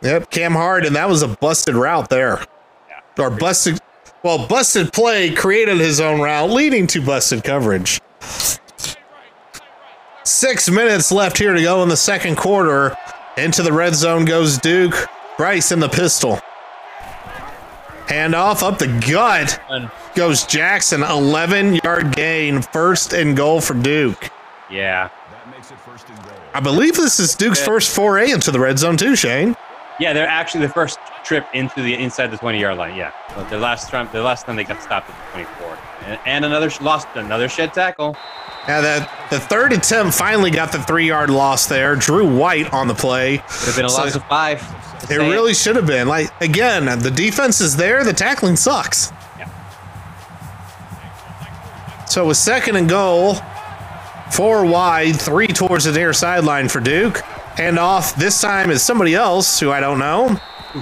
[0.03, 2.45] Yep, Cam Hart, and that was a busted route there.
[3.19, 3.81] Or busted,
[4.23, 8.01] well, busted play created his own route, leading to busted coverage.
[10.25, 12.95] Six minutes left here to go in the second quarter.
[13.39, 14.95] Into the red zone goes Duke.
[15.39, 16.39] Brice in the pistol.
[18.07, 19.59] Handoff up the gut
[20.15, 21.03] goes Jackson.
[21.03, 22.61] 11 yard gain.
[22.61, 24.31] First and goal for Duke.
[24.71, 25.09] Yeah.
[26.53, 27.65] I believe this is Duke's Yeah.
[27.67, 29.57] first foray into the red zone, too, Shane.
[30.01, 32.97] Yeah, they're actually the first trip into the inside the 20 yard line.
[32.97, 33.13] Yeah.
[33.37, 35.79] Well, The last time, the last time they got stopped at the 24.
[36.07, 38.17] And, and another lost another shed tackle.
[38.67, 41.95] Now that the third attempt finally got the three yard loss there.
[41.97, 43.39] Drew White on the play.
[43.39, 44.63] Could have been a So loss of five.
[45.11, 46.09] It really should have been.
[46.09, 48.03] Like again, the defense is there.
[48.05, 49.13] The tackling sucks.
[49.39, 49.49] Yeah.
[52.07, 53.37] So with second and goal,
[54.35, 57.21] four wide, three towards the near sideline for Duke.
[57.59, 60.39] And off this time is somebody else who I don't know.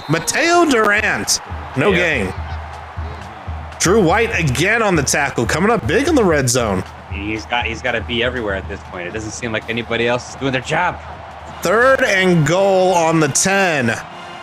[0.09, 1.39] Mateo Durant.
[1.77, 1.97] No Yeah.
[1.97, 2.33] gain.
[3.79, 6.83] Drew White again on the tackle, coming up big in the red zone.
[7.11, 9.07] He's got he's got to be everywhere at this point.
[9.07, 10.97] It doesn't seem like anybody else is doing their job.
[11.61, 13.93] Third and goal on the 10.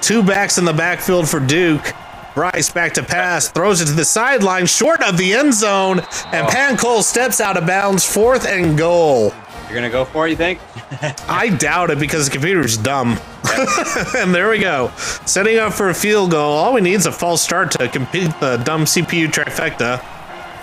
[0.02, 1.92] Two backs in the backfield for Duke.
[2.40, 5.98] Brice back to pass, throws it to the sideline, short of the end zone,
[6.32, 6.50] and Oh.
[6.50, 8.02] Pancol steps out of bounds.
[8.02, 9.34] Fourth and goal.
[9.66, 10.58] You're gonna go for it, you think?
[11.28, 13.18] I doubt it because the computer's dumb.
[14.16, 14.90] and there we go.
[15.26, 16.56] Setting up for a field goal.
[16.56, 20.02] All we need is a false start to compete the dumb CPU trifecta.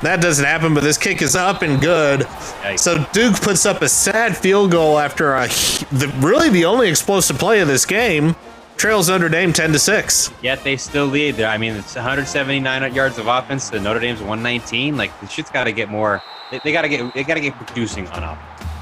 [0.02, 2.22] That doesn't happen, but this kick is up and good.
[2.22, 2.80] Yikes.
[2.80, 5.46] So Duke puts up a sad field goal after a
[5.92, 8.36] the, really the only explosive play of this game.
[8.78, 10.32] Trails Notre Dame 10 to 6.
[10.42, 11.36] Yet they still lead.
[11.36, 11.48] There.
[11.50, 14.96] I mean, it's 179 yards of offense to Notre Dame's 119.
[14.98, 16.22] Like the shit's got to get more.
[16.52, 17.13] They, they got to get.
[17.13, 18.38] They got to get producing on up.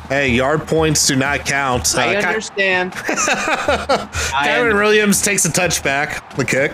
[0.09, 1.95] Hey, yard points do not count.
[1.97, 2.93] I Uh, understand.
[2.97, 6.73] I Kyren Williams takes a touchback, the kick.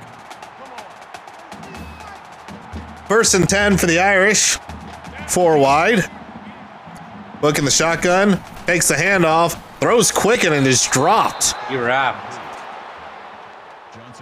[3.08, 4.58] First and 10 for the Irish.
[5.28, 6.04] Four wide.
[7.42, 8.40] Looking the shotgun.
[8.66, 9.62] Takes the handoff.
[9.80, 11.54] Throws quick and it is dropped.
[11.72, 12.31] You're wrapped.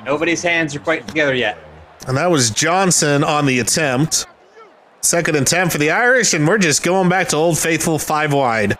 [0.10, 1.56] Nobody's hands are quite together yet.
[2.08, 4.26] And that was Johnson on the attempt.
[5.02, 8.34] Second and 10 for the Irish, and we're just going back to Old Faithful five
[8.34, 8.76] wide.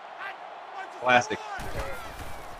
[1.00, 1.38] Classic.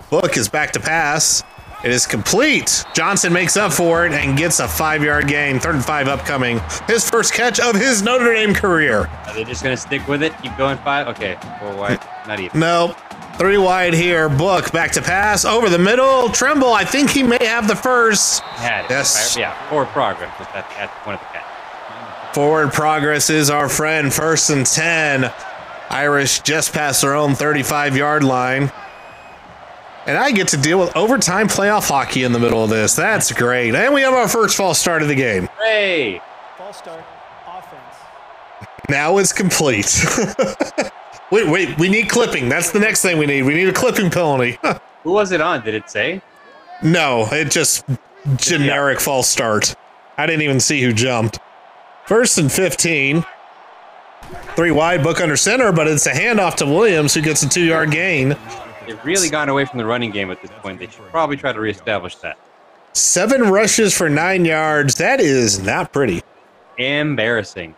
[0.09, 1.43] Book is back to pass.
[1.83, 2.85] It is complete.
[2.93, 5.59] Johnson makes up for it and gets a five yard gain.
[5.59, 6.61] Third and five upcoming.
[6.87, 9.07] His first catch of his Notre Dame career.
[9.27, 10.37] Are they just gonna stick with it?
[10.43, 11.09] Keep going five?
[11.09, 11.39] Okay.
[11.59, 12.01] Four wide.
[12.29, 12.61] Not even.
[12.61, 12.95] No.
[13.39, 14.29] Three wide here.
[14.29, 15.47] Book back to pass.
[15.47, 16.29] Over the middle.
[16.29, 16.75] Tremble.
[16.75, 18.43] I think he may have the first.
[18.61, 19.35] Yes.
[19.39, 19.55] Yeah.
[19.71, 20.31] Forward progress.
[20.39, 22.35] At, at, at one of the catch.
[22.35, 24.13] Forward progress is our friend.
[24.13, 25.33] First and 10.
[25.89, 28.71] Irish just past their own 35 yard line.
[30.07, 32.97] And I get to deal with overtime playoff hockey in the middle of this.
[32.97, 33.75] That's great.
[33.75, 35.49] And we have our first false start of the game.
[35.63, 36.21] Hey.
[36.57, 37.05] False start,
[37.47, 37.97] offense.
[38.89, 40.05] Now it's complete.
[41.31, 42.49] wait, wait, we need clipping.
[42.49, 43.43] That's the next thing we need.
[43.43, 44.59] We need a clipping penalty.
[45.05, 45.65] Who was it on?
[45.65, 46.23] Did it say?
[46.83, 47.85] no, it just
[48.37, 49.75] generic false start.
[50.17, 51.39] I didn't even see who jumped.
[52.07, 53.25] First and 15.
[54.57, 57.65] Three wide, book under center, but it's a handoff to Williams who gets a two
[57.65, 58.37] yard gain.
[58.91, 60.81] They've really gone away from the running game at this point.
[60.81, 62.37] They should probably try to reestablish that.
[62.93, 64.97] Seven rushes for nine yards.
[64.97, 66.23] That is not pretty.
[66.77, 67.77] Embarrassing.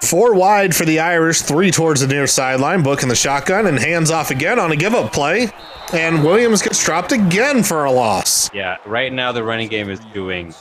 [0.00, 4.10] Four wide for the Irish, three towards the near sideline, booking the shotgun and hands
[4.10, 5.50] off again on a give up play.
[5.92, 8.50] And Williams gets dropped again for a loss.
[8.54, 8.78] Yeah.
[8.86, 10.54] Right now the running game is doing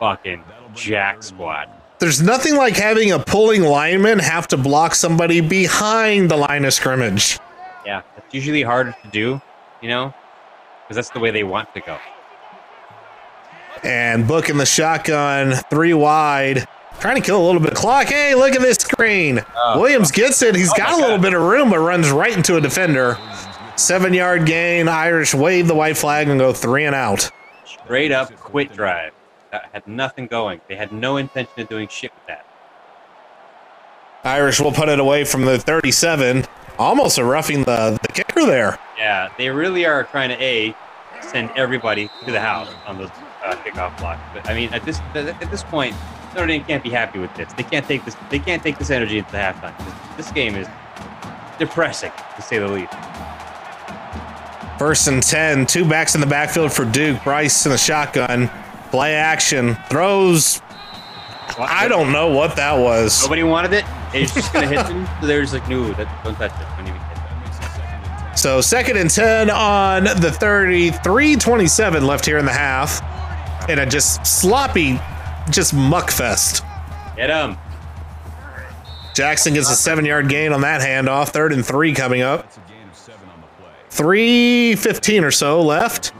[0.00, 0.42] fucking
[0.74, 1.68] jack squat.
[2.00, 6.72] There's nothing like having a pulling lineman have to block somebody behind the line of
[6.72, 7.38] scrimmage.
[7.84, 8.02] Yeah.
[8.16, 9.40] It's usually harder to do,
[9.80, 10.14] you know,
[10.82, 11.98] because that's the way they want to go.
[13.82, 16.66] And booking the shotgun, three wide,
[17.00, 18.08] trying to kill a little bit of clock.
[18.08, 19.40] Hey, look at this screen.
[19.56, 19.80] Oh.
[19.80, 20.54] Williams gets it.
[20.54, 21.22] He's Oh got a little God.
[21.22, 23.16] bit of room, but runs right into a defender.
[23.76, 24.88] Seven yard gain.
[24.88, 27.30] Irish wave the white flag and go three and out.
[27.64, 29.12] Straight up quit drive.
[29.52, 30.60] That had nothing going.
[30.68, 32.44] They had no intention of doing shit with that.
[34.22, 36.44] Irish will put it away from the 37.
[36.80, 38.78] Almost a roughing the, the kicker there.
[38.96, 40.74] Yeah, they really are trying to a
[41.20, 43.04] send everybody to the house on the
[43.44, 44.18] uh, kickoff block.
[44.32, 45.94] But I mean, at this at this point,
[46.34, 47.52] Notre Dame can't be happy with this.
[47.52, 48.16] They can't take this.
[48.30, 49.76] They can't take this energy into the halftime.
[49.76, 50.66] This, this game is
[51.58, 52.94] depressing, to say the least.
[54.78, 55.66] First and 10.
[55.66, 57.22] Two backs in the backfield for Duke.
[57.24, 58.48] Brice in the shotgun.
[58.90, 59.76] Play action.
[59.90, 60.62] Throws.
[61.58, 63.22] I don't know what that was.
[63.22, 63.84] Nobody wanted it.
[64.12, 65.06] It's just gonna hit them.
[65.20, 66.66] So they're just like, no, that, don't touch it.
[66.76, 67.18] Don't even hit
[68.32, 68.38] it.
[68.38, 70.90] So second and 10 on the 30.
[70.90, 73.00] 327 left here in the half.
[73.68, 74.98] And a just sloppy,
[75.50, 76.64] just muck fest.
[77.16, 77.56] Get them.
[79.14, 81.28] Jackson gets a seven yard gain on that handoff.
[81.28, 82.50] Third and three coming up.
[83.90, 86.12] 315 or so left.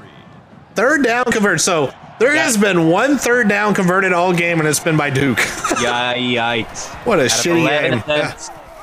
[0.74, 1.60] Third down converted.
[1.60, 5.38] So there has been one third down converted all game, and it's been by Duke.
[5.38, 6.88] Yikes.
[7.06, 8.30] what a Out shitty 11 game.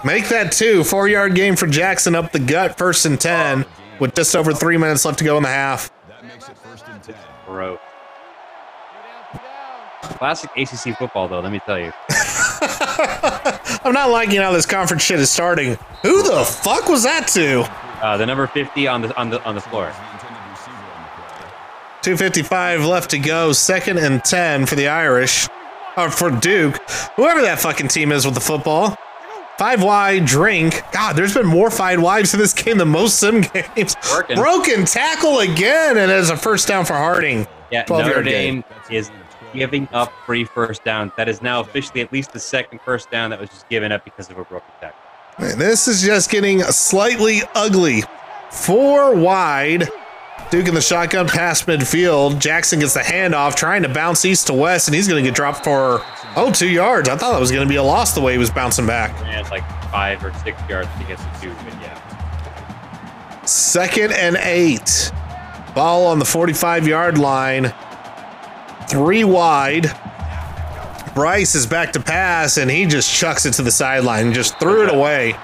[0.04, 0.84] Make that two.
[0.84, 2.78] Four yard game for Jackson up the gut.
[2.78, 3.64] First and 10
[4.00, 5.92] with just over three minutes left to go in the half.
[6.08, 7.16] That makes it first and ten.
[7.46, 7.80] Bro.
[10.02, 11.40] Classic ACC football, though.
[11.40, 11.92] Let me tell you.
[13.84, 15.78] I'm not liking how this conference shit is starting.
[16.02, 17.62] Who the fuck was that to?
[18.04, 19.94] Uh, the number 50 on the on the on the floor.
[22.02, 23.52] 255 left to go.
[23.52, 25.48] Second and 10 for the Irish.
[25.98, 26.78] Or for Duke.
[27.16, 28.96] Whoever that fucking team is with the football.
[29.58, 30.84] Five wide drink.
[30.92, 33.96] God, there's been more five wides in this game than most sim games.
[34.12, 34.36] Working.
[34.36, 37.48] Broken tackle again, and it's a first down for Harding.
[37.72, 38.24] Yeah, 12 Notre.
[38.24, 39.10] Dame is
[39.54, 41.12] giving up free first down.
[41.18, 44.06] That is now officially at least the second first down that was just given up
[44.06, 45.00] because of a broken tackle.
[45.40, 48.04] And this is just getting slightly ugly.
[48.52, 49.90] Four wide.
[50.50, 52.40] Duke in the shotgun past midfield.
[52.40, 55.36] Jackson gets the handoff, trying to bounce east to west, and he's going to get
[55.36, 56.02] dropped for,
[56.38, 57.10] oh, two yards.
[57.10, 59.12] I thought that was going to be a loss the way he was bouncing back.
[59.26, 63.44] And it's like five or six yards to get to two, but yeah.
[63.46, 65.12] Second and eight.
[65.76, 67.74] Ball on the 45 yard line.
[68.90, 69.92] Three wide.
[71.14, 74.58] Brice is back to pass, and he just chucks it to the sideline and just
[74.60, 75.36] threw it away.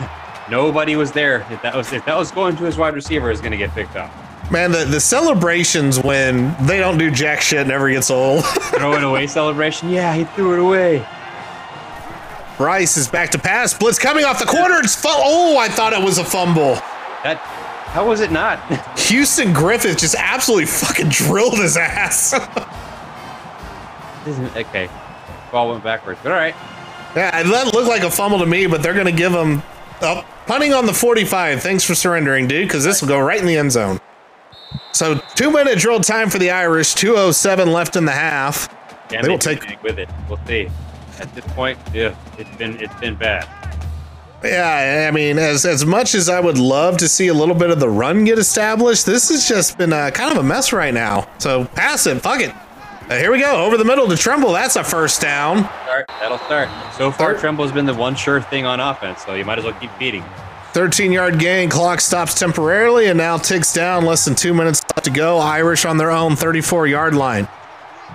[0.50, 1.46] Nobody was there.
[1.50, 3.70] If that was if that was going to his wide receiver, is going to get
[3.72, 4.10] picked up.
[4.50, 8.44] Man, the, the celebrations when they don't do jack shit never gets old.
[8.74, 9.90] Throw it away celebration.
[9.90, 11.06] Yeah, he threw it away.
[12.56, 13.72] Brice is back to pass.
[13.72, 14.80] Blitz coming off the corner.
[14.80, 16.74] It's fu- oh, I thought it was a fumble.
[17.22, 17.38] That
[17.92, 18.60] how was it not?
[18.98, 22.32] Houston Griffith just absolutely fucking drilled his ass.
[24.26, 24.90] Isn't- okay,
[25.52, 26.54] ball went backwards, but all right.
[27.14, 29.62] yeah, that looked like a fumble to me, but they're going to give him
[30.02, 31.62] oh, punting on the 45.
[31.62, 34.00] Thanks for surrendering, dude, because this will go right in the end zone.
[34.92, 36.94] So two minute drill time for the Irish.
[36.94, 38.68] 207 left in the half.
[39.08, 40.08] Can They will take- with it.
[40.28, 40.68] We'll see.
[41.18, 43.46] At this point, yeah, it's been it's been bad.
[44.42, 47.68] Yeah, I mean, as as much as I would love to see a little bit
[47.70, 50.94] of the run get established, this has just been uh, kind of a mess right
[50.94, 51.28] now.
[51.38, 52.54] So pass it, fuck it.
[53.10, 54.52] Uh, here we go, over the middle to Tremble.
[54.52, 55.64] That's a first down.
[55.84, 56.06] Start.
[56.08, 56.68] That'll start.
[56.96, 59.74] So far, Tremble's been the one sure thing on offense, so you might as well
[59.74, 60.24] keep feeding.
[60.72, 61.68] 13 yard gain.
[61.68, 64.04] Clock stops temporarily and now ticks down.
[64.04, 65.38] Less than two minutes left to go.
[65.38, 67.48] Irish on their own 34 yard line.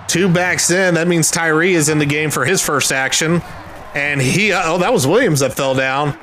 [0.08, 0.94] Two backs in.
[0.94, 3.42] That means Tyree is in the game for his first action.
[3.94, 6.18] And he, oh, that was Williams that fell down.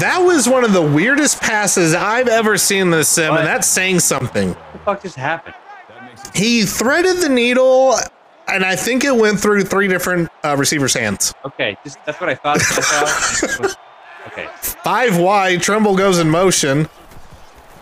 [0.00, 3.40] That was one of the weirdest passes I've ever seen this sim, What?
[3.40, 4.50] and that's saying something.
[4.50, 5.54] What the fuck just happened?
[6.34, 7.94] He threaded the needle,
[8.48, 11.32] and I think it went through three different uh, receivers' hands.
[11.44, 13.76] Okay, just that's what I thought.
[14.28, 14.48] Okay,
[14.84, 16.88] Five wide, Tremble goes in motion.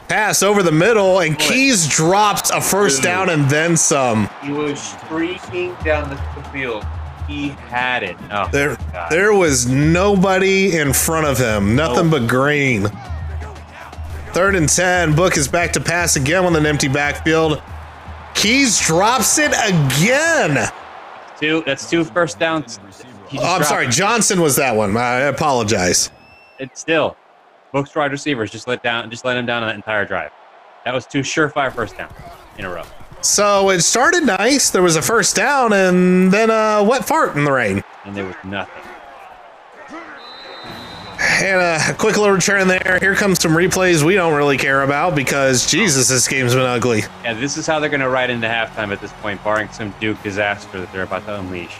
[0.08, 4.28] Pass over the middle, and Keys dropped a first down and then some.
[4.42, 6.16] he was streaking down the
[6.52, 6.84] field.
[7.26, 8.16] He had it.
[8.30, 9.10] Oh, There, God.
[9.10, 11.74] there was nobody in front of him.
[11.74, 12.86] Nothing but green.
[14.32, 15.16] Third and ten.
[15.16, 17.60] Book is back to pass again with an empty backfield.
[18.34, 20.70] Keys drops it again.
[21.40, 21.64] two.
[21.66, 22.78] That's two first downs.
[23.36, 23.90] Oh, I'm sorry, it.
[23.90, 24.96] Johnson was that one.
[24.96, 26.12] I apologize.
[26.58, 27.16] It's still
[27.72, 30.30] Book's wide receivers just let down, just let him down on that entire drive.
[30.84, 32.14] That was two surefire first downs
[32.58, 32.84] in a row.
[33.20, 34.70] So it started nice.
[34.70, 37.82] There was a first down, and then a wet fart in the rain.
[38.04, 38.82] and there was nothing.
[41.18, 42.98] And a quick little return there.
[43.00, 47.02] Here comes some replays we don't really care about because Jesus, this game's been ugly.
[47.24, 49.94] Yeah, this is how they're going to ride into halftime at this point, barring some
[49.98, 51.76] Duke disaster that they're about to unleash.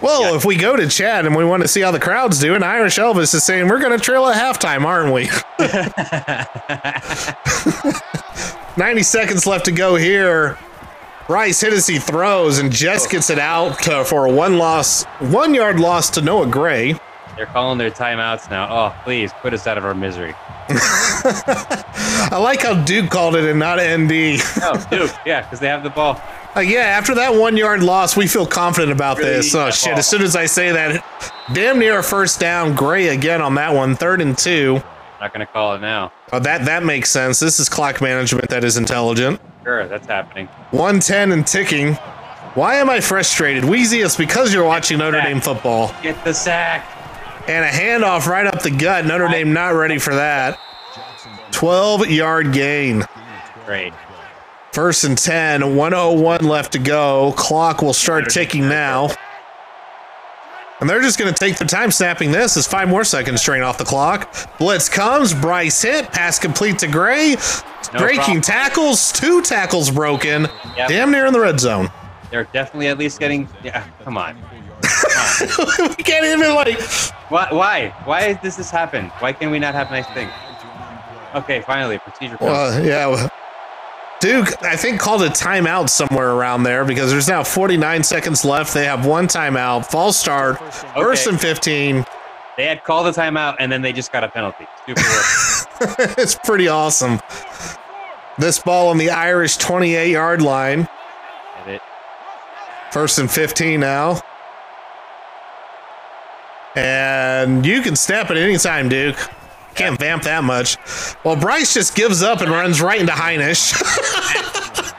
[0.00, 0.36] Well, Yeah.
[0.36, 2.98] if we go to Chad and we want to see how the crowd's doing, Irish
[2.98, 5.28] Elvis is saying we're going to trail at halftime, aren't we?
[8.76, 10.58] 90 seconds left to go here.
[11.26, 13.10] Brice hit as he throws, and Jess oh.
[13.10, 16.94] gets it out for a one loss, one yard loss to Noah Gray.
[17.36, 18.68] They're calling their timeouts now.
[18.70, 20.34] Oh, please put us out of our misery.
[22.30, 24.40] I like how Duke called it and not ND.
[24.62, 26.20] Oh, Duke, yeah, because they have the ball.
[26.54, 29.54] Like, yeah, after that one yard loss, we feel confident about Really this.
[29.54, 29.90] Oh, shit.
[29.90, 29.98] ball.
[29.98, 31.04] As soon as I say that,
[31.52, 32.74] damn near a first down.
[32.74, 33.94] Gray again on that one.
[33.94, 34.82] Third and two.
[35.20, 36.12] Not going to call it now.
[36.32, 37.38] Oh, that, that makes sense.
[37.38, 39.40] This is clock management that is intelligent.
[39.64, 40.46] Sure, that's happening.
[40.72, 41.94] 110 and ticking.
[42.54, 43.64] Why am I frustrated?
[43.64, 45.94] Wheezy, it's because you're watching Notre Dame football.
[46.02, 46.86] Get the sack.
[47.48, 49.06] And a handoff right up the gut.
[49.06, 50.58] Notre Dame not ready for that.
[51.52, 53.04] 12 yard gain.
[53.64, 53.92] Great.
[54.72, 57.32] First and 10, 101 left to go.
[57.36, 59.08] Clock will start ticking now.
[60.80, 63.62] And they're just going to take their time snapping this as five more seconds drain
[63.62, 64.58] off the clock.
[64.58, 65.32] Blitz comes.
[65.32, 66.12] Brice hit.
[66.12, 67.36] Pass complete to Gray.
[67.94, 68.40] No Breaking problem.
[68.42, 69.12] tackles.
[69.12, 70.48] Two tackles broken.
[70.76, 70.88] Yep.
[70.88, 71.88] Damn near in the red zone.
[72.30, 73.48] They're definitely at least getting.
[73.64, 74.36] Yeah, come on.
[75.96, 76.80] we can't even like.
[77.28, 77.48] Why?
[77.50, 77.88] Why?
[78.04, 79.06] Why does this happen?
[79.18, 80.30] Why can we not have nice things?
[81.34, 82.38] Okay, finally, procedure.
[82.40, 83.06] Well, yeah.
[83.06, 83.30] well,
[84.20, 88.72] Duke, I think, called a timeout somewhere around there because there's now 49 seconds left.
[88.72, 89.86] They have one timeout.
[89.86, 90.58] False start.
[90.94, 91.34] First Okay.
[91.34, 92.06] and 15.
[92.56, 94.66] They had called the timeout and then they just got a penalty.
[94.86, 95.02] Super
[96.20, 97.20] it's pretty awesome.
[98.38, 100.88] This ball on the Irish 28 yard line.
[102.90, 104.22] First and 15 now.
[106.76, 109.16] And you can snap at any time, Duke.
[109.74, 110.76] Can't vamp that much.
[111.24, 113.74] Well, Brice just gives up and runs right into Hinish.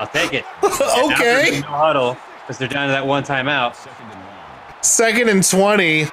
[0.00, 0.44] I'll take it.
[0.62, 1.60] Okay.
[1.60, 3.76] No huddle because they're down to that one timeout.
[4.82, 6.06] Second and 20.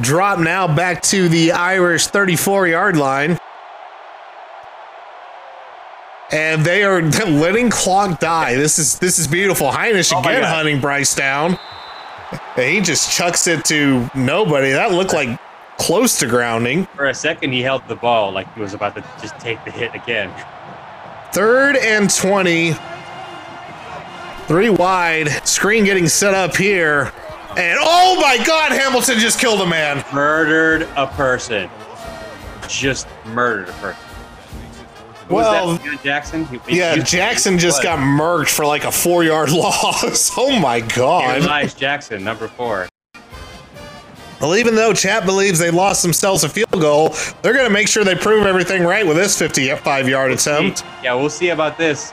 [0.00, 3.38] Drop now back to the Irish 34 yard line.
[6.30, 8.54] And they are letting clock die.
[8.56, 9.70] This is this is beautiful.
[9.70, 11.58] Hinish Oh again hunting Brice down.
[12.56, 14.70] He just chucks it to nobody.
[14.70, 15.38] That looked like
[15.78, 16.86] close to grounding.
[16.86, 19.70] For a second, he held the ball like he was about to just take the
[19.70, 20.32] hit again.
[21.32, 22.74] Third and 20.
[24.46, 25.28] Three wide.
[25.46, 27.12] Screen getting set up here.
[27.56, 30.04] And oh my God, Hamilton just killed a man.
[30.12, 31.70] Murdered a person.
[32.68, 34.05] Just murdered a person.
[35.28, 35.78] Well?
[36.04, 36.44] Jackson.
[36.46, 40.30] He- Yeah, Jackson just got murked for like a four yard loss.
[40.36, 41.42] oh my God.
[41.42, 42.88] Elias Jackson, number four.
[44.40, 47.88] Well, even though Chat believes they lost themselves a field goal, they're going to make
[47.88, 50.84] sure they prove everything right with this 55 yard attempt.
[51.02, 52.12] Yeah, we'll see about this.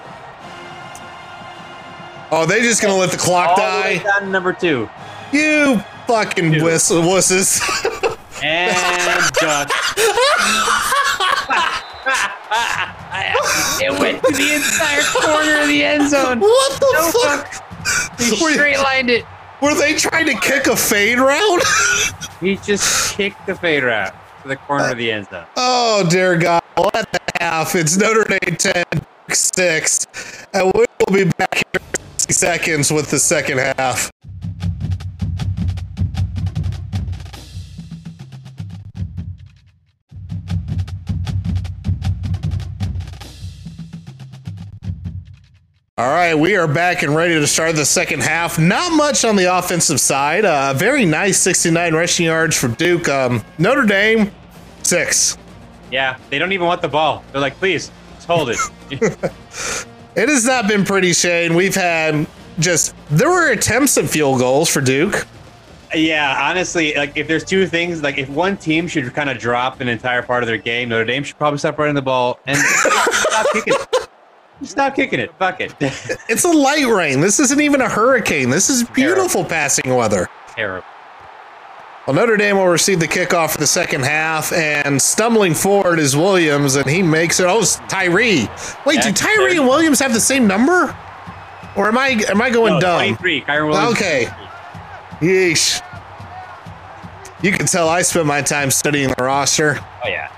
[2.32, 4.20] Oh, they just going to let the clock All the die?
[4.22, 4.90] to number two.
[5.34, 6.64] You fucking Two.
[6.64, 8.20] wuss- wusses.
[8.46, 9.70] And duck.
[13.82, 16.40] it went to the entire corner of the end zone.
[16.40, 18.20] what the No fuck?
[18.20, 19.26] He Were- straight lined it.
[19.62, 21.64] Were they trying to kick a fade route?
[22.42, 25.46] He just kicked the fade route to the corner of the end zone.
[25.56, 26.62] oh, dear God.
[26.76, 28.84] What the half, it's Notre Dame 10,
[29.30, 30.08] 6.
[30.54, 34.12] And we will be back here in 60 seconds with the second half.
[45.96, 48.58] All right, we are back and ready to start the second half.
[48.58, 50.44] Not much on the offensive side.
[50.44, 53.08] Uh, very nice 69 rushing yards for Duke.
[53.08, 54.32] Um, Notre Dame,
[54.82, 55.38] six.
[55.92, 57.24] Yeah, they don't even want the ball.
[57.32, 58.58] They're like, please, just hold it.
[60.16, 61.56] It has not been pretty, Shane.
[61.56, 62.28] We've had
[62.60, 65.26] just, there were attempts at field goals for Duke.
[65.94, 69.80] yeah, honestly, like if there's two things, like if one team should kind of drop
[69.80, 72.58] an entire part of their game, Notre Dame should probably stop running the ball and
[72.62, 73.74] stop kicking
[74.64, 75.34] Stop kicking it.
[75.40, 75.74] Fuck it.
[76.30, 77.20] It's a light rain.
[77.22, 78.50] This isn't even a hurricane.
[78.50, 80.30] This is beautiful passing weather.
[80.56, 80.86] Terrible.
[82.08, 86.18] Well, Notre Dame will receive the kickoff for the second half, and stumbling forward is
[86.18, 87.46] Williams, and he makes it.
[87.46, 88.50] Oh, it's Tyree.
[88.86, 90.94] Wait, do Tyree and Williams have the same number?
[91.78, 93.00] Or am I am I going No, dumb?
[93.16, 93.42] 23.
[93.42, 93.94] Kyren Williams.
[93.96, 94.26] Okay.
[95.22, 95.82] Yeesh.
[97.42, 99.78] You can tell I spent my time studying the roster.
[100.04, 100.30] Oh yeah.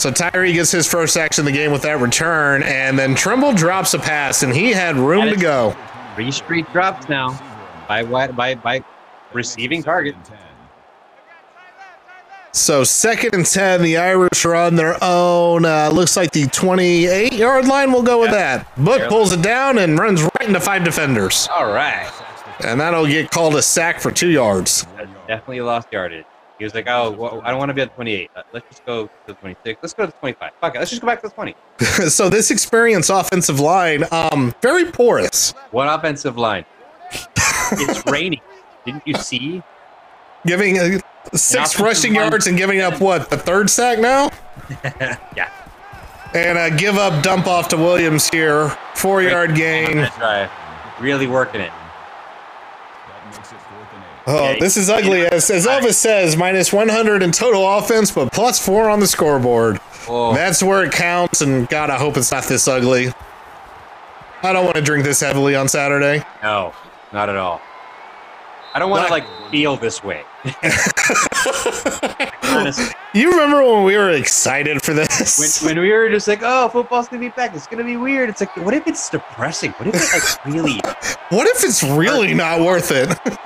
[0.00, 3.52] So Tyree gets his first action of the game with that return, and then Tremble
[3.52, 5.76] drops a pass, and he had room to go.
[6.14, 7.38] Three straight drops now
[7.86, 8.82] by by by
[9.34, 10.16] receiving target.
[12.52, 15.66] So second and ten, the Irish are on their own.
[15.66, 17.92] Uh, looks like the 28 yard line.
[17.92, 18.74] We'll go with that.
[18.82, 22.10] Book pulls it down and runs right into five defenders, All right.
[22.64, 24.86] and that'll get called a sack for two yards.
[24.96, 26.24] That's definitely lost yardage.
[26.60, 28.30] He was like, "Oh, well, I don't want to be at 28.
[28.36, 29.78] Uh, Let's just go to the 26.
[29.82, 30.50] Let's go to the 25.
[30.60, 30.78] Fuck it.
[30.78, 31.54] Let's just go back to the 20."
[32.10, 36.66] so this experience offensive line, um, very porous, What offensive line?
[37.72, 38.42] it's raining.
[38.84, 39.62] Didn't you see?
[40.46, 40.98] giving uh,
[41.34, 44.30] six rushing line- yards and giving up what the third sack now.
[45.34, 45.50] Yeah.
[46.34, 48.68] And a give up dump off to Williams here.
[48.94, 50.08] Four yard gain.
[51.00, 51.72] Really working it.
[54.26, 55.26] Oh, this is ugly.
[55.26, 59.80] As, as Elvis says, minus 100 in total offense, but plus four on the scoreboard.
[60.08, 63.08] Oh, That's where it counts, and God, I hope it's not this ugly.
[64.42, 66.24] I don't want to drink this heavily on Saturday.
[66.42, 66.72] no,
[67.12, 67.60] not at all.
[68.72, 70.22] I don't want to Like- like feel this way.
[73.12, 75.60] You remember when we were excited for this?
[75.64, 77.54] when, when we were just like, "Oh, football's gonna be back.
[77.54, 79.72] It's gonna be weird." It's like, what if it's depressing?
[79.72, 80.74] What if it's like really?
[81.30, 83.08] what if it's really not worth it?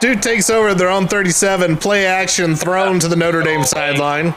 [0.00, 4.34] Dude takes over their own 37, play action, thrown to the Notre Dame sideline.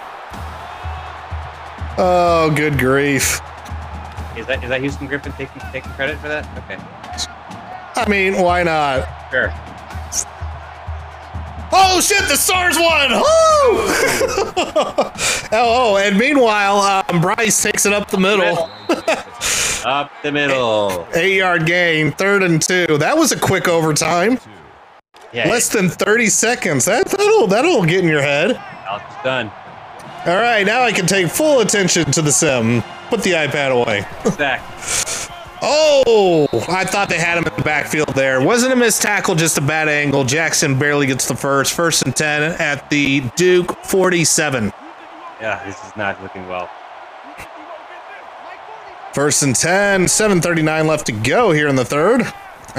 [1.98, 3.40] Oh, good grief.
[4.36, 6.46] Is that is that Houston Griffith taking taking credit for that?
[6.58, 6.78] Okay,
[7.96, 9.08] I mean, why not?
[9.32, 9.54] sure.
[11.72, 13.12] Oh shit, the Stars won!
[13.12, 13.22] Woo!
[15.52, 18.70] oh, oh, and meanwhile, um, Brice takes it up the middle.
[19.86, 21.08] Up the middle.
[21.16, 22.98] Eight yard gain, third and two.
[22.98, 24.40] That was a quick overtime.
[25.36, 26.86] Yeah, Less than 30 seconds.
[26.86, 28.52] That, that'll, that'll get in your head.
[28.52, 29.52] it's done.
[30.26, 32.82] All right, now I can take full attention to the sim.
[33.10, 34.06] Put the iPad away.
[34.32, 34.62] Zach.
[35.68, 38.40] Oh, I thought they had him in the backfield there.
[38.40, 40.24] Wasn't a missed tackle, just a bad angle.
[40.24, 41.74] Jackson barely gets the first.
[41.74, 44.72] First and 10 at the Duke 47.
[45.42, 46.70] Yeah, this is not looking well.
[49.14, 52.32] First and 10, 7.39 left to go here in the third.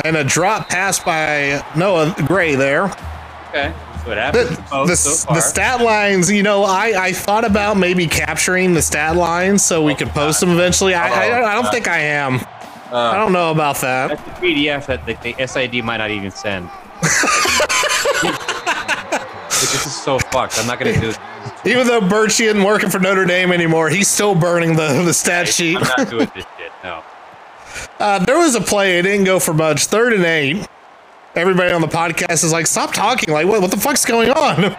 [0.05, 2.85] And a drop pass by Noah Gray there.
[3.49, 3.73] Okay,
[4.05, 4.57] The, happened.
[4.57, 8.75] to both the, so the stat lines, you know, I, I thought about maybe capturing
[8.75, 10.95] the stat lines so we oh, could post them eventually.
[10.95, 12.41] I, I, oh, I don't think I am.
[12.93, 14.09] Uh, I don't know about that.
[14.09, 16.69] That's the PDF that the, the SID might not even send.
[19.49, 20.59] this is so fucked.
[20.59, 21.11] I'm not gonna do.
[21.11, 21.19] It.
[21.65, 25.49] Even though Birchie isn't working for Notre Dame anymore, he's still burning the, the stat
[25.49, 25.77] sheet.
[25.77, 26.73] I'm not doing this shit.
[26.85, 27.03] No.
[27.99, 29.87] Uh, there was a play, it didn't go for much.
[29.87, 30.67] Third and eight.
[31.35, 33.33] Everybody on the podcast is like, stop talking.
[33.33, 34.75] Like, what, what the fuck's going on?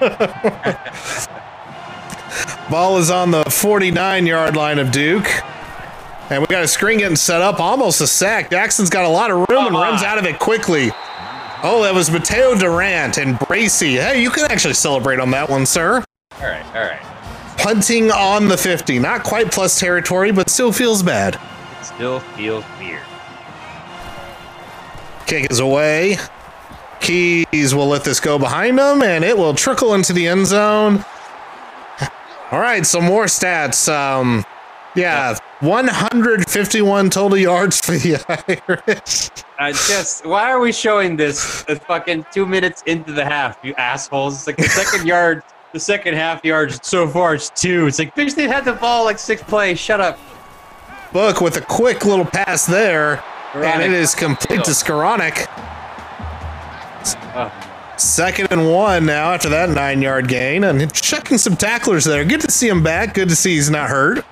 [2.69, 5.27] Ball is on the 49 yard line of Duke.
[6.29, 8.49] And we got a screen getting set up, almost a sack.
[8.49, 9.81] Jackson's got a lot of room and on.
[9.81, 10.91] runs out of it quickly.
[11.63, 13.93] Oh, that was Mataeo Durant and Bracy.
[13.93, 16.03] Hey, you can actually celebrate on that one, sir.
[16.39, 16.65] All right.
[16.75, 16.99] All right.
[17.57, 18.99] Punting on the 50.
[18.99, 21.39] Not quite plus territory, but still feels bad.
[21.79, 23.01] It still feels weird.
[25.27, 26.17] Kick is away.
[27.01, 31.05] Keys will let this go behind him, and it will trickle into the end zone.
[32.49, 33.91] All right, some more stats.
[33.91, 34.45] Um,
[34.95, 38.15] yeah, 151 total yards for the
[38.87, 39.29] Irish.
[39.59, 43.73] I just why are we showing this uh, fucking two minutes into the half, you
[43.75, 44.35] assholes?
[44.35, 47.85] It's like the second yard, the second half yards so far it's two.
[47.87, 49.77] It's like bitch, they had the ball like six plays.
[49.77, 50.17] Shut up.
[51.11, 53.23] Book with a quick little pass there,
[53.53, 54.73] and it is complete to.
[57.35, 57.51] Oh,
[57.97, 62.23] Second and one now after that nine yard gain, and checking some tacklers there.
[62.25, 63.13] Good to see him back.
[63.13, 64.25] Good to see he's not hurt.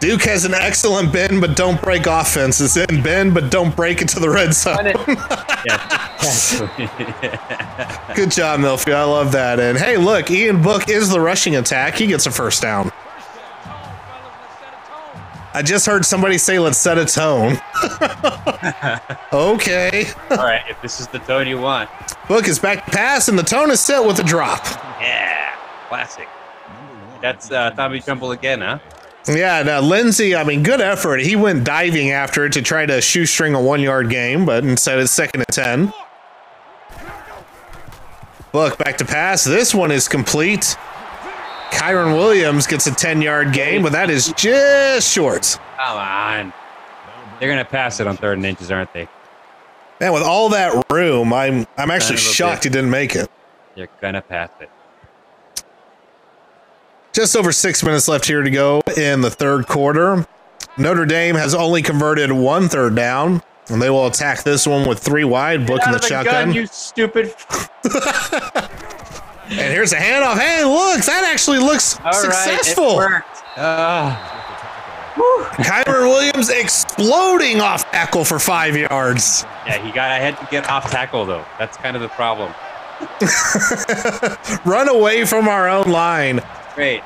[0.00, 2.60] Duke has an excellent bend but don't break offense.
[2.60, 4.76] It's in bend but don't break it to the red zone.
[8.14, 8.96] Good job, Milfield.
[8.96, 9.58] I love that.
[9.58, 11.94] And hey, look, Ian Book is the rushing attack.
[11.94, 12.92] He gets a first down.
[15.54, 17.52] I just heard somebody say, let's set a tone.
[19.32, 20.06] okay.
[20.30, 21.88] All right, if this is the tone you want,
[22.26, 24.64] Book is back to pass, and the tone is set with a drop.
[25.00, 25.54] yeah,
[25.88, 26.28] classic.
[27.22, 28.78] That's uh, Tommy Tremble again, huh?
[29.28, 31.20] Yeah, now Lenzy, I mean, good effort.
[31.20, 34.98] He went diving after it to try to shoestring a one yard game, but instead
[34.98, 35.92] it's second and 10.
[38.52, 39.44] Look, back to pass.
[39.44, 40.76] This one is complete.
[41.74, 45.58] Kyren Williams gets a 10 yard gain, but that is just short.
[45.76, 46.52] Come on.
[47.40, 49.08] They're gonna pass it on third and inches, aren't they?
[50.00, 52.64] Man, with all that room, I'm I'm actually Son of a shocked bitch.
[52.64, 53.28] he didn't make it.
[53.76, 54.70] They're gonna pass it.
[57.12, 60.26] Just over six minutes left here to go in the third quarter.
[60.78, 64.98] Notre Dame has only converted one third down, and they will attack this one with
[64.98, 66.46] three wide, booking the of the shotgun.
[66.46, 67.34] gun, you stupid.
[69.50, 70.38] And here's a handoff.
[70.38, 72.92] Hey, look, that actually looks All right, successful.
[72.92, 73.42] it worked.
[73.56, 74.16] Uh,
[75.62, 79.44] Kyren Williams exploding off tackle for five yards.
[79.66, 80.10] yeah, he got.
[80.10, 81.44] I had to get off tackle though.
[81.58, 82.52] That's kind of the problem.
[84.64, 86.40] Run away from our own line.
[86.74, 87.02] Great.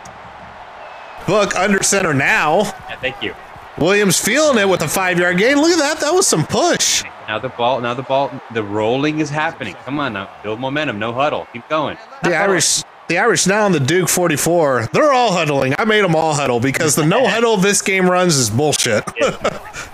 [1.26, 2.61] Book under center now.
[2.89, 3.34] Yeah, thank you.
[3.76, 5.57] Williams feeling it with a five yard gain.
[5.61, 6.01] Look at that.
[6.01, 7.05] That was some push.
[7.29, 7.81] Now the ball.
[7.83, 8.33] Now the ball.
[8.55, 9.74] The rolling is happening.
[9.85, 10.99] Come on now, build momentum.
[10.99, 11.47] No huddle.
[11.53, 11.99] Keep going.
[12.22, 12.83] The Irish.
[13.09, 14.89] The Irish now on the Duke 44.
[14.93, 15.74] They're all huddling.
[15.79, 19.05] I made them all huddle because the no huddle this game runs is bullshit.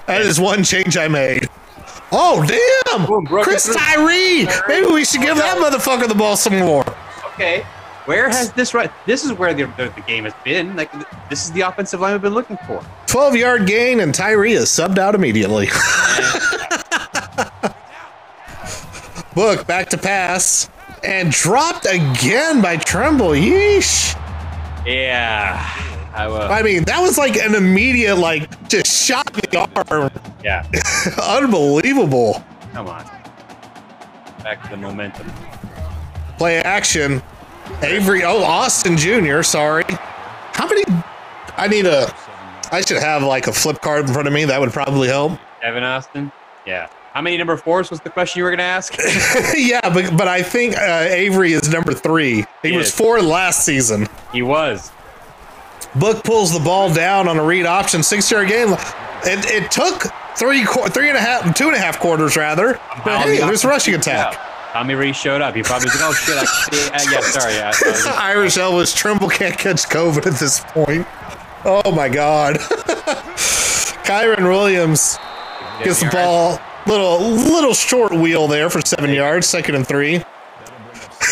[0.06, 1.48] that is one change I made.
[2.12, 3.06] Oh, damn!
[3.06, 3.72] Boom, Chris.
[3.74, 4.46] Tyree!
[4.68, 6.84] Maybe we should give that motherfucker the ball some more.
[7.34, 7.64] Okay.
[8.04, 8.92] Where has this right?
[9.06, 10.76] This is where the, the, the game has been.
[10.76, 10.92] Like
[11.28, 12.84] this is the offensive line we've been looking for.
[13.06, 15.68] 12 yard gain, and Tyree is subbed out immediately.
[19.34, 20.68] Book back to pass
[21.02, 23.30] and dropped again by Tremble.
[23.30, 24.14] Yeesh.
[24.86, 25.60] Yeah.
[26.14, 26.42] I will.
[26.42, 30.10] I mean, that was like an immediate, like, just shot in the arm.
[30.44, 30.64] Yeah.
[31.22, 32.42] Unbelievable.
[32.72, 33.04] Come on.
[34.42, 35.30] Back to the momentum.
[36.38, 37.22] Play action.
[37.82, 39.84] Avery, oh, Austin Jr., sorry.
[39.88, 40.84] How many?
[41.56, 42.14] I need a.
[42.70, 44.44] I should have like a flip card in front of me.
[44.44, 45.38] That would probably help.
[45.60, 46.30] Kevin Austin.
[46.66, 46.88] Yeah.
[47.14, 48.96] How many number fours was the question you were going to ask?
[49.56, 52.44] yeah, but but I think uh, Avery is number three.
[52.62, 52.94] He He was is.
[52.94, 54.08] four last season.
[54.32, 54.90] he was.
[55.94, 58.72] Book pulls the ball down on a read option, six yard game.
[59.22, 60.02] It, it took
[60.36, 62.80] three three and a half, two and a half quarters rather.
[63.04, 64.36] But hey, there's rushing attack.
[64.72, 65.54] Tommy Rees showed up.
[65.54, 66.36] He probably was like, "Oh shit!"
[66.92, 67.54] I, uh, yeah, sorry.
[67.54, 71.06] Yeah, was- Irish Elvis Tremble can't catch COVID at this point.
[71.64, 72.56] Oh my god.
[74.04, 75.16] Kyren Williams
[75.84, 76.60] gets the ball.
[76.86, 79.46] Little little short wheel there for seven yards.
[79.46, 80.22] Second and three.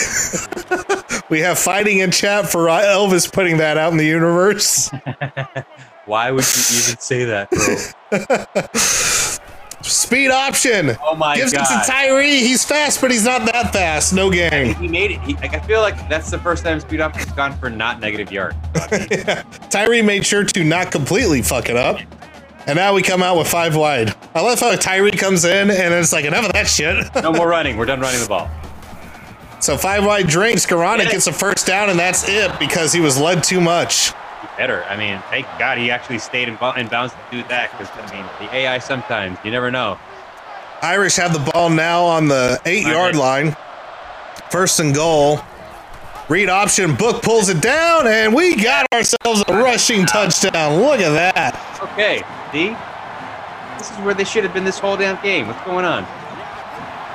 [1.29, 4.91] we have fighting in chat for Elvis putting that out in the universe.
[6.07, 8.59] Why would you even say that, bro?
[9.83, 10.97] Speed option.
[11.03, 11.63] Oh my Gives god!
[11.63, 12.39] it to Tyree.
[12.39, 14.15] He's fast, but he's not that fast.
[14.15, 14.75] No game.
[14.77, 15.21] he made it.
[15.23, 18.31] He, like, I feel like that's the first time speed has gone for not negative
[18.31, 18.55] yard.
[19.71, 21.99] Tyree made sure to not completely fuck it up.
[22.67, 24.15] And now we come out with five wide.
[24.35, 27.13] I love how Tyree comes in and it's like enough of that shit.
[27.17, 27.77] No more running.
[27.77, 28.49] We're done running the ball.
[29.61, 30.65] so five wide drinks.
[30.65, 34.13] Karana gets a first down and that's it because he was led too much.
[34.57, 34.85] Better.
[34.85, 37.73] I mean, thank God he actually stayed in, bo- in bounds to do that.
[37.73, 39.99] Because I mean, the AI sometimes you never know.
[40.83, 43.57] Irish have the ball now on the eight yard line.
[44.51, 45.41] First and goal.
[46.33, 46.95] Read option.
[46.95, 50.81] Book pulls it down and we got ourselves a rushing touchdown.
[50.81, 51.79] Look at that.
[51.83, 52.69] Okay, see,
[53.77, 55.47] this is where they should have been this whole damn game.
[55.47, 56.07] What's going on?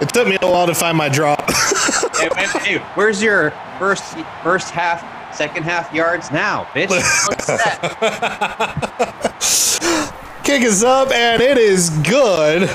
[0.03, 1.43] It took me a while to find my drop.
[2.15, 4.03] hey, hey, hey, where's your first
[4.43, 6.89] first half, second half yards now, bitch?
[10.43, 12.69] Kick is up and it is good.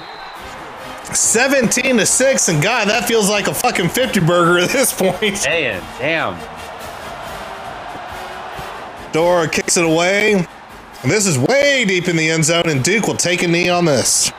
[1.15, 5.41] 17 to 6 and god that feels like a fucking 50 burger at this point.
[5.43, 6.35] Damn, damn.
[9.13, 10.35] Doerer kicks it away.
[10.35, 13.69] And this is way deep in the end zone and Duke will take a knee
[13.69, 14.33] on this.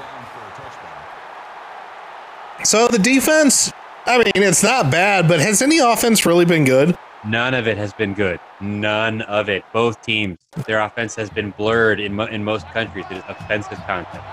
[2.64, 3.72] So the defense,
[4.06, 6.98] I mean, it's not bad, but has any offense really been good?
[7.26, 8.40] None of it has been good.
[8.60, 9.64] None of it.
[9.74, 13.06] Both teams, their offense has been blurred in mo- in most countries.
[13.12, 14.24] It is offensive content.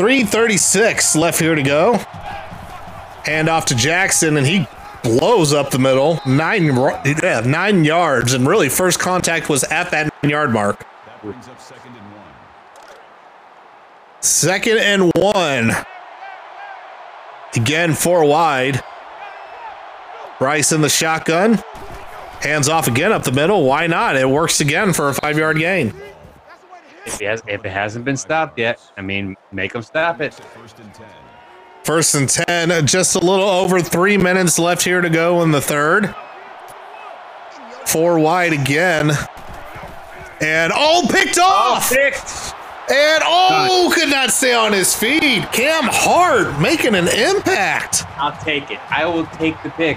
[0.00, 1.98] 336 left here to go.
[3.26, 4.66] Hand off to Jackson, and he
[5.02, 6.22] blows up the middle.
[6.26, 6.74] Nine,
[7.22, 10.86] yeah, nine yards, and really first contact was at that yard mark.
[11.04, 12.32] That brings up second and one.
[14.20, 15.72] Second and one.
[17.54, 18.82] Again, four wide.
[20.38, 21.62] Brice in the shotgun.
[22.40, 23.64] Hands off again up the middle.
[23.64, 24.16] Why not?
[24.16, 25.92] It works again for a five yard gain.
[27.06, 30.34] If it, has, if it hasn't been stopped yet, I mean, make them stop it.
[30.34, 31.08] First and ten.
[31.84, 35.62] First and 10, just a little over three minutes left here to go in the
[35.62, 36.14] third.
[37.86, 39.12] Four wide again.
[40.42, 41.90] And all picked off!
[41.90, 42.54] Picked.
[42.90, 45.44] And oh, could not stay on his feet.
[45.52, 48.04] Cam Hart making an impact.
[48.18, 48.80] I'll take it.
[48.90, 49.96] I will take the pick.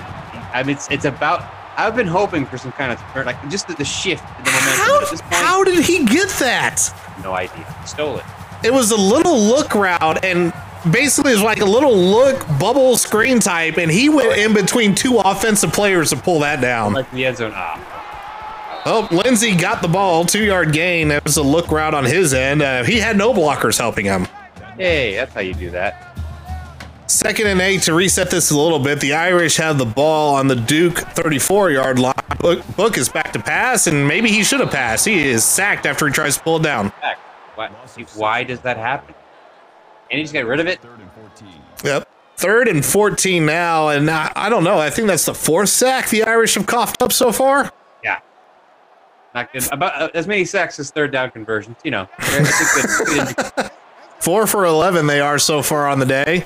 [0.53, 1.52] I mean, it's, it's about.
[1.75, 4.51] I've been hoping for some kind of turn, like just the, the shift in the
[4.51, 4.73] momentum.
[4.85, 6.79] How, At this point, how did he get that?
[7.23, 7.65] no idea.
[7.81, 8.25] He stole it.
[8.63, 10.53] It was a little look route and
[10.91, 14.93] basically it was like a little look bubble screen type, and he went in between
[14.95, 16.93] two offensive players to pull that down.
[16.93, 17.51] Like the end zone.
[17.55, 17.89] Ah,
[18.85, 21.07] Oh, Lenzy got the ball, two yard gain.
[21.07, 22.61] That was a look route on his end.
[22.61, 24.27] Uh, he had no blockers helping him.
[24.77, 26.12] hey, that's how you do that.
[27.07, 28.99] Second and eight to reset this a little bit.
[28.99, 32.13] The Irish have the ball on the Duke 34 yard line.
[32.39, 35.05] Book, Book is back to pass, and maybe he should have passed.
[35.05, 36.89] He is sacked after he tries to pull it down.
[37.55, 37.69] Why,
[38.15, 39.13] why does that happen?
[40.09, 40.81] And he just get rid of it.
[40.81, 41.47] Third and 14.
[41.83, 42.09] Yep.
[42.37, 44.79] Third and 14 now, and I, I don't know.
[44.79, 47.71] I think that's the fourth sack the Irish have coughed up so far.
[48.03, 48.19] Yeah.
[49.35, 49.71] Not good.
[49.71, 51.77] About uh, as many sacks as third down conversions.
[51.83, 52.09] You know.
[52.31, 53.71] Good- good.
[54.19, 56.45] Four for 11 they are so far on the day.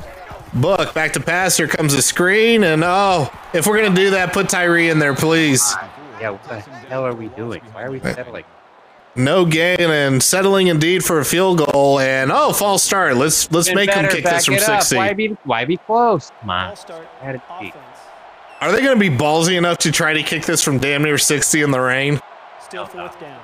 [0.53, 1.57] Book back to pass.
[1.57, 5.15] Here comes the screen, and oh, if we're gonna do that, put Tyree in there,
[5.15, 5.61] please.
[5.65, 6.29] Ah, yeah.
[6.31, 7.61] What the hell are we doing?
[7.73, 8.45] Why are we settling?
[9.15, 11.99] No gain and settling indeed for a field goal.
[11.99, 13.17] And oh, false start.
[13.17, 14.95] Let's let's Been make them kick this from it 60.
[14.95, 16.31] Why be why be close?
[16.41, 16.69] Come on.
[16.69, 17.07] Ball start.
[17.19, 17.69] Had it beat.
[17.69, 17.97] Offense.
[18.59, 21.19] Are they going to be ballsy enough to try to kick this from damn near
[21.19, 22.19] 60 in the rain?
[22.59, 23.39] Still oh, fourth down.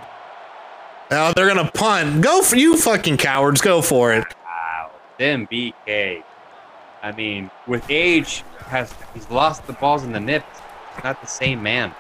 [1.12, 2.22] Oh, they're going to punt.
[2.22, 3.62] Go for you, fucking cowards.
[3.62, 4.26] Go for it.
[4.44, 4.92] Wow.
[5.20, 6.24] Them BK.
[7.04, 10.62] I mean, with age, has he's lost the balls in the nips.
[10.96, 11.94] He's not the same man.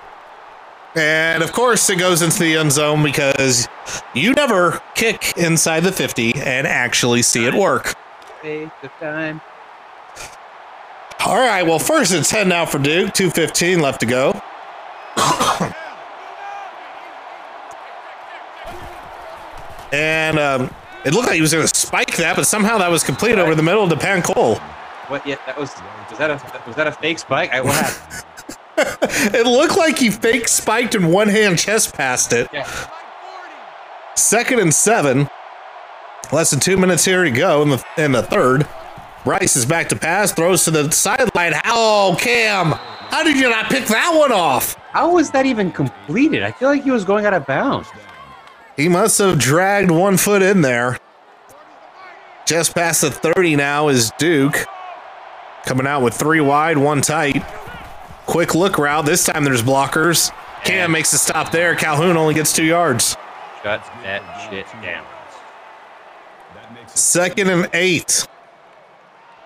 [0.95, 3.67] And of course, it goes into the end zone because
[4.13, 7.95] you never kick inside the 50 and actually see it work.
[8.41, 9.41] Take the time.
[11.25, 13.11] All right, well, first and 10 now for Duke.
[13.11, 14.41] 2.15 left to go.
[19.91, 20.73] and um,
[21.03, 23.53] it looked like he was going to spike that, but somehow that was complete over
[23.53, 24.61] the middle to Pancol.
[25.07, 25.25] What?
[25.27, 25.69] Yeah, that was.
[26.09, 27.51] Was that a was that a fake spike?
[27.51, 28.25] I, what happened?
[28.75, 32.49] It looked like he fake spiked and one hand chest passed it.
[32.51, 32.67] Yeah.
[34.15, 35.29] Second and seven.
[36.31, 38.67] Less than two minutes here to go in the in the third.
[39.23, 41.53] Brice is back to pass, throws to the sideline.
[41.65, 42.71] Oh, Cam,
[43.09, 44.73] how did you not pick that one off?
[44.91, 46.43] How was that even completed?
[46.43, 47.87] I feel like he was going out of bounds.
[48.75, 50.97] He must have dragged one foot in there.
[52.45, 54.65] Just past the 30 now is Duke.
[55.65, 57.43] Coming out with three wide, one tight.
[58.25, 59.05] Quick look route.
[59.05, 60.31] This time there's blockers.
[60.65, 61.75] Cam makes a stop there.
[61.75, 63.17] Calhoun only gets two yards.
[63.63, 65.05] Shut that shit down.
[66.53, 68.27] That makes it Second and eight.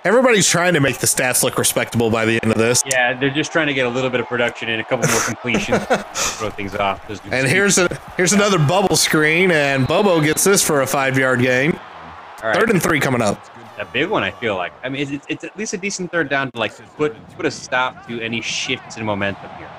[0.03, 2.82] Everybody's trying to make the stats look respectable by the end of this.
[2.86, 5.20] Yeah, they're just trying to get a little bit of production and a couple more
[5.22, 7.05] completions, throw things off.
[7.07, 10.88] Those dudes- And here's a here's another bubble screen, and Bobo gets this for a
[10.88, 11.74] five yard gain.
[12.41, 12.55] All right.
[12.55, 13.43] Third and three coming up.
[13.80, 14.23] A big one.
[14.23, 14.73] I feel like.
[14.84, 17.51] I mean, it's, it's at least a decent third down to like put put a
[17.51, 19.69] stop to any shifts in momentum here.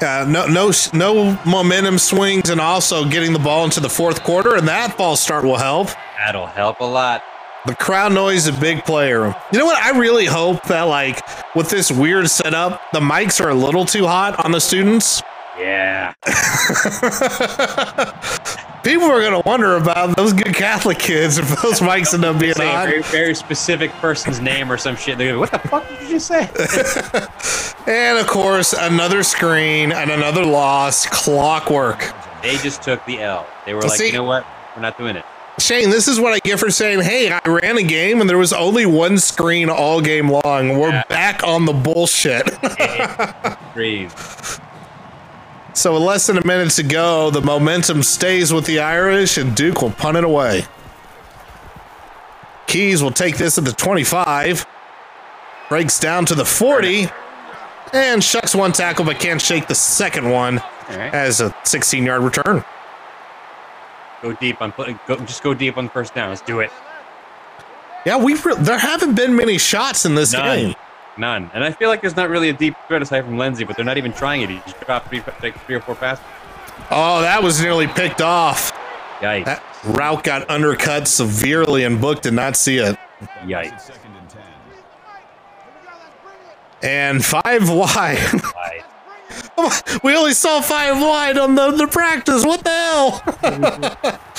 [0.00, 4.56] Uh, no, no, no momentum swings, and also getting the ball into the fourth quarter,
[4.56, 5.88] and that false start will help.
[6.18, 7.22] That'll help a lot.
[7.64, 9.32] The crowd noise is a big player.
[9.52, 9.80] You know what?
[9.80, 11.20] I really hope that, like,
[11.54, 15.22] with this weird setup, the mics are a little too hot on the students.
[15.58, 16.14] Yeah.
[18.82, 22.40] People are going to wonder about those good Catholic kids if those mics end up
[22.40, 25.18] being Say a very, very specific person's name or some shit.
[25.18, 26.48] They're gonna be, what the fuck did you say?
[27.84, 31.04] And of course, another screen and another loss.
[31.06, 32.12] Clockwork.
[32.40, 33.44] they just took the L.
[33.66, 34.46] They were like, see- you know what?
[34.76, 35.24] We're not doing it.
[35.58, 38.38] Shane, this is what I get for saying, hey, I ran a game and there
[38.38, 40.78] was only one screen all game long.
[40.78, 41.02] We're Yeah.
[41.08, 42.46] back on the bullshit.
[43.74, 44.12] Breathe.
[45.74, 49.54] So, with less than a minute to go, the momentum stays with the Irish and
[49.54, 50.66] Duke will punt it away.
[52.66, 54.66] Keys will take this at the 25,
[55.68, 57.08] breaks down to the 40,
[57.92, 60.56] and shucks one tackle but can't shake the second one
[60.88, 61.12] right.
[61.12, 62.64] as a 16 yard return.
[64.22, 64.72] Go deep on
[65.06, 66.30] go, just go deep on the first down.
[66.30, 66.70] Let's do it.
[68.06, 70.58] Yeah, we re- there haven't been many shots in this None.
[70.58, 70.74] game.
[71.18, 71.50] None.
[71.52, 73.84] And I feel like there's not really a deep threat aside from Lenzy, but they're
[73.84, 74.50] not even trying it.
[74.50, 76.24] He just dropped three, like three or four passes.
[76.90, 78.72] Oh, that was nearly picked off.
[79.20, 79.44] Yikes.
[79.44, 82.96] That route got undercut severely, and Book did not see it.
[83.42, 83.90] Yikes.
[83.90, 84.42] and ten.
[86.82, 88.18] And five wide.
[90.02, 92.44] We only saw five wide on the, the practice.
[92.44, 93.22] What the hell?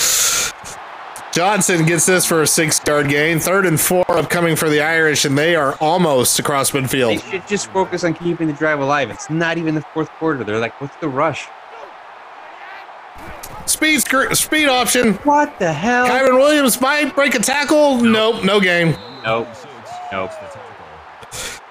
[1.33, 3.39] Johnson gets this for a six yard gain.
[3.39, 7.19] Third and four upcoming for the Irish, and they are almost across midfield.
[7.23, 9.09] They should just focus on keeping the drive alive.
[9.09, 10.43] It's not even the fourth quarter.
[10.43, 11.47] They're like, what's the rush?
[13.65, 14.01] Speed
[14.35, 15.13] speed option.
[15.23, 16.07] What the hell?
[16.07, 17.99] Kyren Williams might break a tackle.
[17.99, 18.95] Nope, no game.
[19.23, 19.47] Nope.
[20.11, 20.31] Nope.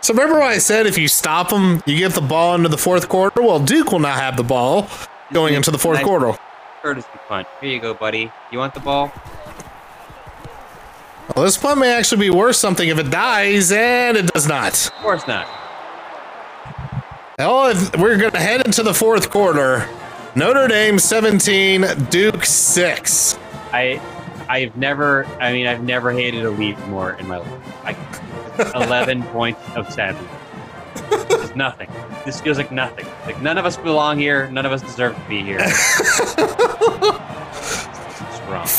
[0.00, 0.86] So remember what I said?
[0.86, 3.40] If you stop them, you get the ball into the fourth quarter.
[3.40, 4.88] Well, Duke will not have the ball
[5.32, 6.36] going into the fourth quarter.
[6.82, 7.46] Courtesy punt.
[7.60, 8.32] Here you go, buddy.
[8.50, 9.12] You want the ball?
[11.34, 14.86] Well, this punt may actually be worth something if it dies, and it does not.
[14.88, 15.46] Of course not.
[17.38, 19.88] Oh, we're going to head into the fourth quarter.
[20.36, 23.38] Notre Dame 17, Duke 6.
[23.72, 24.00] I,
[24.50, 25.24] I've never.
[25.40, 27.84] I mean, I've never hated a lead more in my life.
[27.84, 27.96] Like,
[28.74, 30.30] eleven points of sadness.
[31.10, 31.90] It's nothing.
[32.26, 33.06] This feels like nothing.
[33.24, 34.50] Like none of us belong here.
[34.50, 35.60] None of us deserve to be here.
[35.62, 35.76] it's.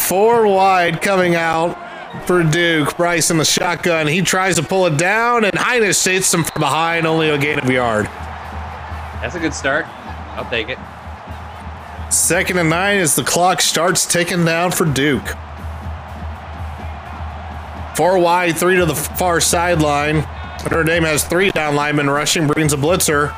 [0.07, 1.75] Four wide coming out
[2.25, 2.95] for Duke.
[2.97, 4.07] Brice in the shotgun.
[4.07, 7.59] He tries to pull it down, and Hinish hits him from behind, only a gain
[7.59, 8.05] of a yard.
[8.05, 9.85] That's a good start.
[10.35, 10.77] I'll take it.
[12.11, 15.27] Second and nine as the clock starts ticking down for Duke.
[17.95, 20.27] Four wide, three to the far sideline.
[20.63, 23.33] Notre Dame has three down linemen rushing, brings a blitzer.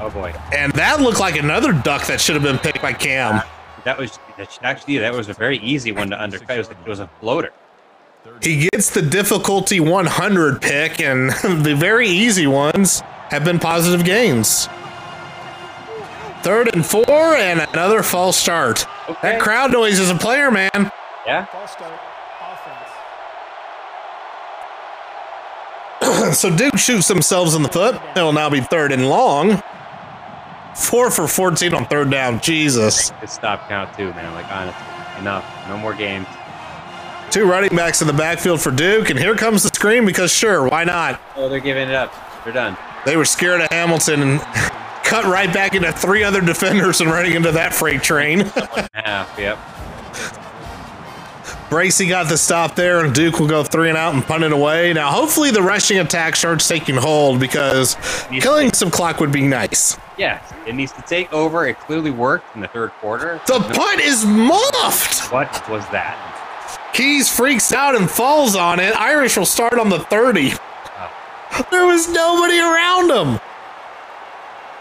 [0.00, 0.34] Oh boy.
[0.52, 3.42] And that looked like another duck that should have been picked by Cam.
[3.84, 4.18] That was
[4.62, 6.50] actually that was a very easy one to undercut.
[6.50, 7.52] It was, it was a floater.
[8.40, 11.30] He gets the difficulty 100 pick, and
[11.64, 14.66] the very easy ones have been positive gains.
[16.42, 18.86] Third and four, and another false start.
[19.08, 19.18] Okay.
[19.22, 20.70] That crowd noise is a player, man.
[21.26, 21.44] Yeah.
[21.46, 22.00] False start.
[26.34, 28.00] So Duke shoots themselves in the foot.
[28.16, 29.62] It'll now be third and long.
[30.74, 32.40] Four for 14 on third down.
[32.40, 33.10] Jesus.
[33.20, 34.32] Good stop count too, man.
[34.34, 34.82] Like honestly,
[35.18, 35.44] enough.
[35.68, 36.26] No more games.
[37.30, 40.68] Two running backs in the backfield for Duke, and here comes the screen because sure,
[40.68, 41.20] why not?
[41.36, 42.12] Oh, they're giving it up.
[42.42, 42.76] They're done.
[43.06, 44.40] They were scared of Hamilton and
[45.04, 48.40] cut right back into three other defenders and running into that freight train.
[48.94, 49.38] Half.
[49.38, 49.58] Yep.
[51.70, 54.50] Bracy got the stop there, and Duke will go three and out and punt it
[54.50, 54.92] away.
[54.92, 57.94] Now, hopefully, the rushing attack starts taking hold because
[58.40, 59.96] killing some clock would be nice.
[60.18, 60.42] Yeah.
[60.66, 61.66] It needs to take over.
[61.68, 63.40] It clearly worked in the third quarter.
[63.46, 65.32] The punt is muffed.
[65.32, 66.29] What was that?
[66.92, 68.94] Keys freaks out and falls on it.
[68.96, 70.52] Irish will start on the 30.
[71.70, 73.40] There was nobody around him.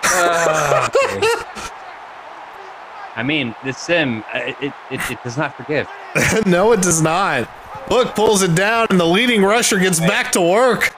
[3.15, 5.87] I mean, this sim, uh, it, it, it, does not forgive.
[6.45, 7.49] no, it does not.
[7.89, 10.95] Book pulls it down, and the leading rusher gets back to work.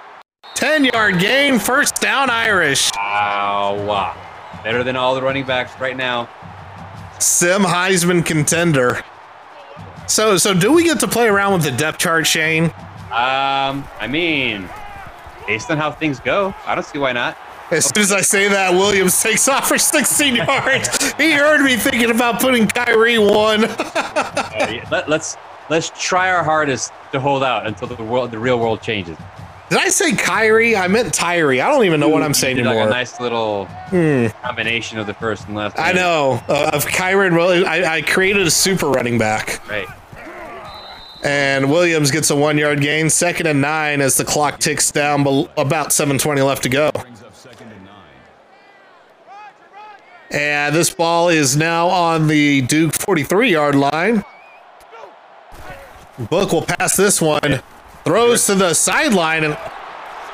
[0.55, 2.91] 10 yard gain, first down, Irish.
[2.95, 4.15] Wow.
[4.63, 6.29] Better than all the running backs right now.
[7.19, 9.03] Sim Heisman contender.
[10.11, 12.65] So, so do we get to play around with the depth chart, Shane?
[13.11, 14.69] Um, I mean,
[15.47, 17.37] based on how things go, I don't see why not.
[17.71, 21.13] As soon as I say that, Williams takes off for 16 yards.
[21.13, 23.65] He heard me thinking about putting Kyrie one.
[24.61, 25.37] Uh, let, let's
[25.69, 29.17] let's try our hardest to hold out until the world, the real world changes.
[29.69, 30.75] Did I say Kyrie?
[30.75, 31.61] I meant Tyree.
[31.61, 32.89] I don't even know what I'm saying did like anymore.
[32.89, 33.67] a nice little
[34.43, 35.79] combination of the first and last.
[35.79, 37.65] I know uh, of Kyrie and Williams.
[37.65, 39.87] I, I created a super running back, Right.
[41.23, 45.21] And Williams gets a one yard gain, second and nine as the clock ticks down.
[45.57, 46.91] About 7:20 left to go.
[50.31, 50.75] And.
[50.75, 54.23] This ball is now on the Duke 43 yard line.
[56.29, 57.61] Book will pass this one,
[58.05, 59.57] throws to the sideline, and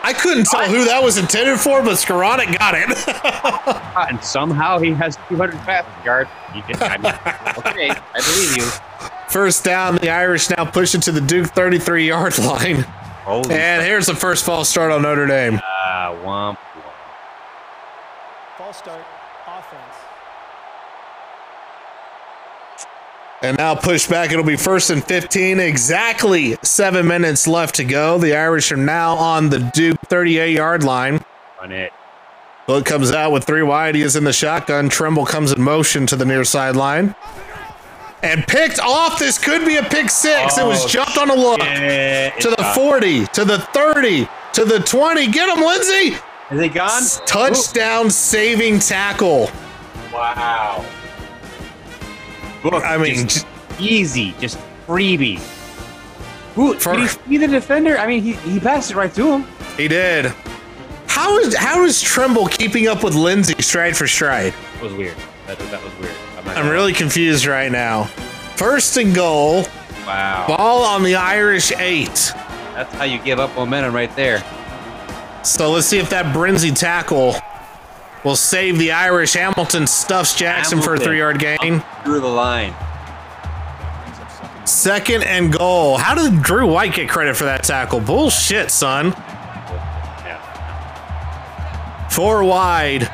[0.04, 3.84] I couldn't tell who that was intended for, but Skowronek got it.
[4.10, 6.30] And somehow he has 200 passing yards.
[6.56, 8.70] Okay, I believe you.
[9.30, 12.86] First down, the Irish now push it to the Duke 33 yard line.
[13.24, 15.60] Holy And here's the first false start on Notre Dame.
[15.62, 16.56] Ah, womp.
[16.56, 16.58] womp.
[18.58, 19.04] False start.
[19.46, 19.82] Offense.
[23.42, 24.32] And now push back.
[24.32, 25.60] It'll be first and 15.
[25.60, 28.18] Exactly seven minutes left to go.
[28.18, 31.24] The Irish are now on the Duke 38 yard line.
[31.62, 31.92] On it.
[32.66, 33.96] Book comes out with three wide.
[33.96, 34.90] He is in the shotgun.
[34.90, 37.16] Tremble comes in motion to the near sideline.
[38.24, 39.20] And picked off.
[39.20, 40.58] This could be a pick six.
[40.58, 41.60] it was Oh, jumped on a look.
[41.60, 45.28] Yeah, To the 40, to the 30, to the 20.
[45.28, 46.18] Get him, Lenzy.
[46.50, 47.04] Is he gone?
[47.26, 49.52] Touchdown saving tackle.
[50.12, 50.84] Wow.
[52.64, 53.46] I mean, just
[53.80, 54.58] easy, just
[54.88, 55.40] freebie.
[56.56, 57.98] Who For- did he see the defender?
[57.98, 59.46] I mean, he, he passed it right to him.
[59.78, 60.34] he did.
[61.08, 64.54] How is how is Tremble keeping up with Lenzy stride for stride?
[64.74, 65.16] That was weird.
[65.48, 66.14] That, that was weird.
[66.48, 68.06] I'm, really confused right now.
[68.56, 69.64] First and goal.
[70.06, 70.46] wow.
[70.48, 72.34] Ball on the Irish eight.
[72.74, 74.44] That's how you give up momentum right there.
[75.44, 77.36] So let's see if that Lenzy tackle
[78.24, 79.34] will save the Irish.
[79.34, 81.84] Hamilton stuffs Jackson for a three yard gain.
[82.04, 82.74] Through the line.
[84.66, 85.98] Second and goal.
[85.98, 88.02] How did Drew White get credit for that tackle?
[88.02, 89.16] Bullshit, son.
[92.10, 93.10] Four wide.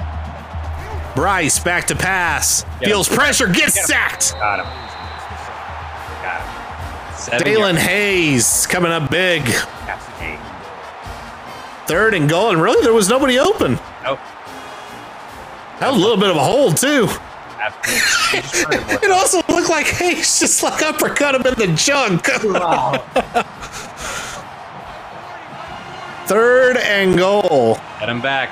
[1.15, 2.63] Brice back to pass.
[2.79, 4.33] Get Feels pressure, gets Get sacked.
[4.33, 4.65] Got him.
[6.23, 7.17] Got him.
[7.17, 7.81] Seven Daelin yards.
[7.81, 9.43] Hayes coming up big.
[11.85, 13.73] Third and goal, and really there was nobody open.
[14.03, 14.19] Nope.
[15.79, 17.07] That was a little bit of a hole too.
[17.59, 18.01] Absolutely.
[18.31, 19.03] He just turned it.
[19.03, 22.25] It also looked like Hayes just like uppercut him in the junk.
[26.25, 27.77] Third and goal.
[27.99, 28.49] Get him back.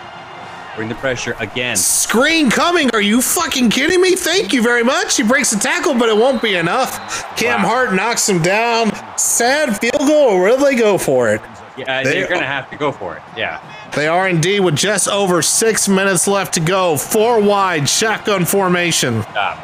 [0.75, 1.75] Bring the pressure again.
[1.75, 2.89] Screen coming.
[2.93, 4.15] Are you fucking kidding me?
[4.15, 5.17] Thank you very much.
[5.17, 7.35] He breaks the tackle, but it won't be enough.
[7.35, 7.69] Cam Wow.
[7.69, 8.91] Hart knocks him down.
[9.17, 11.41] Sad field goal, or will they go for it?
[11.77, 13.21] Yeah, They- they're gonna have to go for it.
[13.35, 13.59] Yeah.
[13.93, 16.95] They are indeed with just over six minutes left to go.
[16.95, 19.23] Four wide, shotgun formation.
[19.31, 19.57] Stop.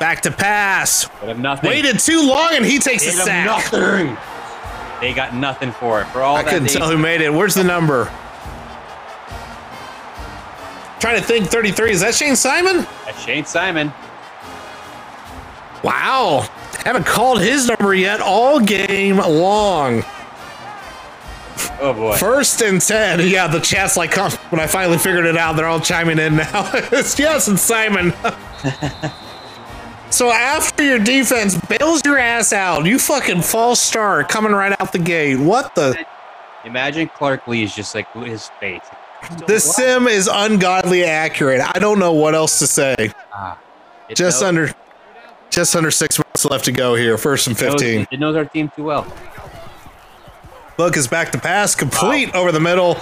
[0.00, 1.08] Back to pass.
[1.36, 1.68] Nothing.
[1.70, 3.46] Waited too long, and he takes a They have sack.
[3.46, 4.16] nothing.
[5.00, 6.06] They got nothing for it.
[6.08, 7.32] For all I couldn't tell who made it.
[7.32, 8.10] Where's the number?
[11.00, 11.92] Trying to think 33.
[11.92, 12.86] Is that Shayne Simon?
[13.04, 13.92] That's Shayne Simon.
[15.84, 16.48] Wow.
[16.84, 20.02] Haven't called his number yet all game long.
[21.80, 22.16] Oh boy.
[22.16, 23.28] First and 10.
[23.28, 26.36] Yeah, the chat's like, huh, when I finally figured it out, they're all chiming in
[26.36, 26.70] now.
[26.74, 28.12] it's yes, and Simon.
[30.10, 34.92] so after your defense bails your ass out, you fucking false start coming right out
[34.92, 35.38] the gate.
[35.38, 36.04] What the?
[36.64, 38.82] Imagine Clark Lea is just like his face.
[39.46, 41.60] This sim is ungodly accurate.
[41.60, 43.12] I don't know what else to say.
[43.32, 43.58] Ah,
[44.08, 44.74] it Just knows- under,
[45.50, 47.18] just under six minutes left to go here.
[47.18, 48.06] First and it knows- 15.
[48.10, 49.06] It knows our team too well.
[50.78, 52.94] Look is back to pass, complete over the middle.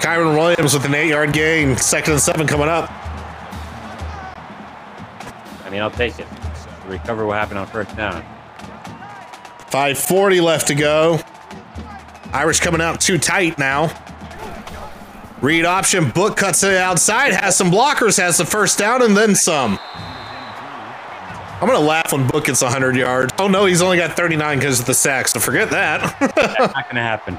[0.00, 1.76] Kyren Williams with an eight-yard gain.
[1.78, 2.90] Second and seven coming up.
[5.64, 6.26] I mean, I'll take it.
[6.86, 8.22] Recover what happened on first down.
[9.70, 11.20] 540 left to go.
[12.34, 13.90] Irish coming out too tight now.
[15.42, 16.10] Read option.
[16.10, 17.32] Book cuts it outside.
[17.34, 18.16] Has some blockers.
[18.18, 19.78] Has the first down and then some.
[21.60, 23.32] I'm gonna laugh when Book gets 100 yards.
[23.38, 25.28] Oh no, he's only got 39 because of the sack.
[25.28, 26.16] So forget that.
[26.36, 27.38] That's not gonna happen.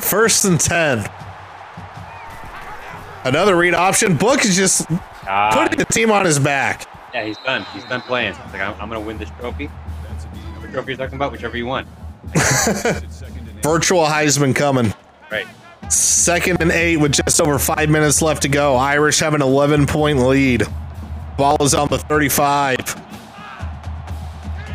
[0.00, 1.06] First and 10.
[3.24, 4.16] Another read option.
[4.16, 4.86] Book is just
[5.28, 6.86] Ah, putting the team on his back.
[7.12, 7.64] yeah, he's done.
[7.72, 8.34] He's done playing.
[8.34, 9.68] He's like, I'm, I'm going to win this trophy.
[10.72, 11.32] Trophy you're talking about?
[11.32, 11.88] Whichever you want.
[13.62, 14.94] Virtual Heisman coming.
[15.32, 15.46] Right.
[15.88, 18.76] Second and eight with just over five minutes left to go.
[18.76, 20.64] Irish have an 11 point lead.
[21.36, 22.76] Ball is on the 35.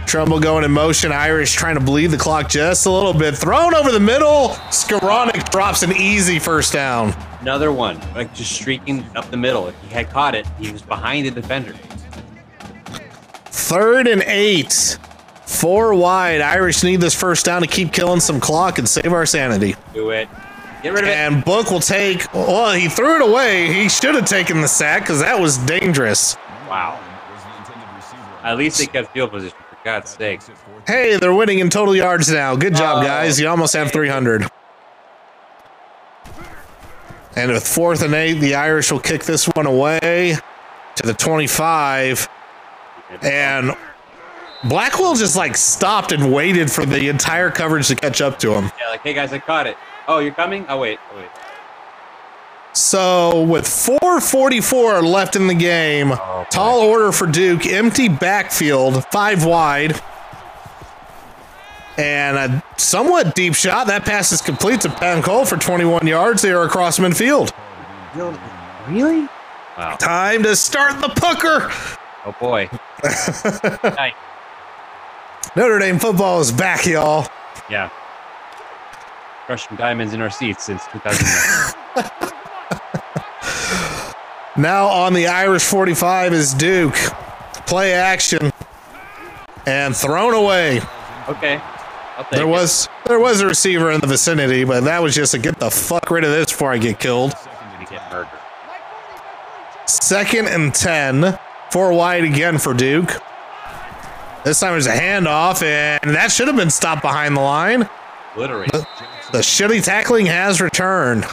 [0.05, 1.11] Tremble going in motion.
[1.11, 3.35] Irish trying to bleed the clock just a little bit.
[3.35, 4.49] Thrown over the middle.
[4.69, 7.15] Skowronek drops an easy first down.
[7.39, 9.67] Another one, like just streaking up the middle.
[9.67, 11.73] If he had caught it, he was behind the defender.
[13.45, 14.97] Third and eight.
[15.45, 16.41] Four wide.
[16.41, 19.75] Irish need this first down to keep killing some clock and save our sanity.
[19.93, 20.27] Do it.
[20.83, 21.15] Get rid of it.
[21.15, 22.31] And Book will take.
[22.33, 23.71] Well, he threw it away.
[23.71, 26.35] He should have taken the sack because that was dangerous.
[26.67, 26.99] Wow.
[28.43, 30.41] At least they kept field position, for God's sake.
[30.87, 32.55] Hey, they're winning in total yards now.
[32.55, 33.39] Good job, Oh, guys.
[33.39, 34.47] You almost have 300.
[37.35, 40.37] And with fourth and eight, the Irish will kick this one away
[40.95, 42.27] to the 25.
[43.21, 43.71] And
[44.63, 48.71] Blackwell just like stopped and waited for the entire coverage to catch up to him.
[48.79, 49.77] Yeah, like, hey guys, I caught it.
[50.07, 50.65] Oh, you're coming?
[50.67, 50.99] Oh, wait.
[51.13, 51.29] Oh, wait.
[52.73, 56.45] So with 444 left in the game, oh, boy.
[56.49, 59.99] tall order for Duke, empty backfield, five wide.
[61.97, 63.87] And a somewhat deep shot.
[63.87, 66.41] That pass is complete to Pancol for 21 yards.
[66.41, 67.51] They are across midfield.
[68.87, 69.27] Really?
[69.77, 69.97] Wow.
[69.97, 71.69] Time to start the pucker.
[72.25, 72.69] Oh, boy.
[73.83, 74.13] Nice.
[75.55, 77.27] Notre Dame football is back, y'all.
[77.69, 77.89] Yeah.
[79.45, 82.31] Crushing diamonds in our seats since 2009.
[84.57, 86.93] Now on the Irish 45 is Duke.
[87.65, 88.51] Play action
[89.65, 90.81] and thrown away.
[91.29, 91.61] okay.
[92.31, 92.47] There it.
[92.47, 95.71] was there was a receiver in the vicinity, but that was just a get the
[95.71, 97.31] fuck rid of this before I get killed.
[97.31, 98.29] Gonna get murdered.
[99.85, 101.39] Second and 10.
[101.71, 103.09] Four wide again for Duke.
[104.43, 107.89] This time there's a handoff, and that should have been stopped behind the line.
[108.33, 108.85] Obliterated.
[109.31, 111.25] The shitty tackling has returned.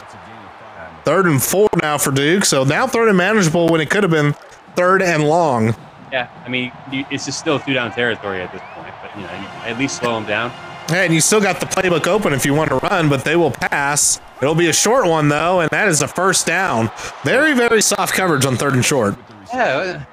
[1.03, 4.11] Third and four now for Duke, so now third and manageable when it could have
[4.11, 4.33] been
[4.75, 5.75] third and long.
[6.11, 9.29] Yeah, I mean, it's just still two down territory at this point, but you know,
[9.65, 10.49] at least slow them down.
[10.87, 13.35] Hey, and you still got the playbook open if you want to run, but they
[13.35, 14.19] will pass.
[14.41, 16.89] It'll be a short one, though, and that is the first down.
[17.23, 19.15] Very, very soft coverage on third and short.
[19.53, 20.05] Yeah,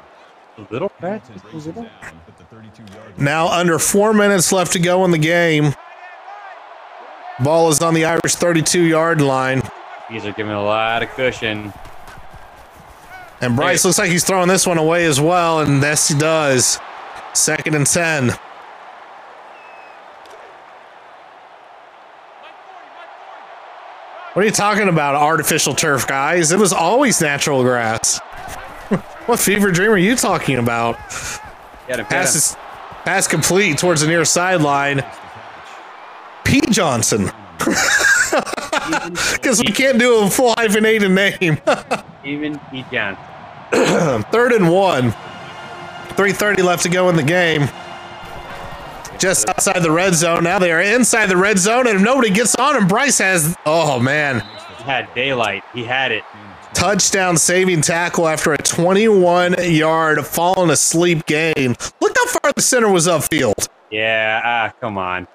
[0.59, 1.22] a little bit.
[1.32, 1.89] Just a little.
[3.16, 5.74] Now, under four minutes left to go in the game.
[7.43, 9.62] Ball is on the Irish 32 yard line.
[10.11, 11.72] These are giving a lot of cushion.
[13.41, 16.78] And Brice looks like he's throwing this one away as well, and yes, he does.
[17.34, 18.28] Second and 10.
[24.32, 26.53] What are you talking about, artificial turf, guys?
[26.53, 28.18] It was always natural grass.
[29.26, 30.97] what fever dream are you talking about?
[31.89, 32.57] Pass is
[33.05, 35.05] pass complete towards the near sideline.
[36.47, 37.30] Pete Johnson.
[39.32, 41.59] Because we can't do a full hyphenated name.
[42.24, 42.84] even P.
[42.92, 43.24] Johnson.
[44.30, 45.11] Third and one.
[46.11, 47.68] 3.30 left to go in the game.
[49.18, 50.44] Just outside the red zone.
[50.44, 53.57] Now they are inside the red zone, and if nobody gets on him, Brice has.
[53.66, 54.40] Oh, man.
[54.78, 55.64] He had daylight.
[55.72, 56.22] He had it.
[56.74, 61.74] Touchdown saving tackle after a 21 yard falling asleep game.
[62.01, 63.68] Look how far the center was upfield.
[63.90, 65.26] Yeah, ah, come on.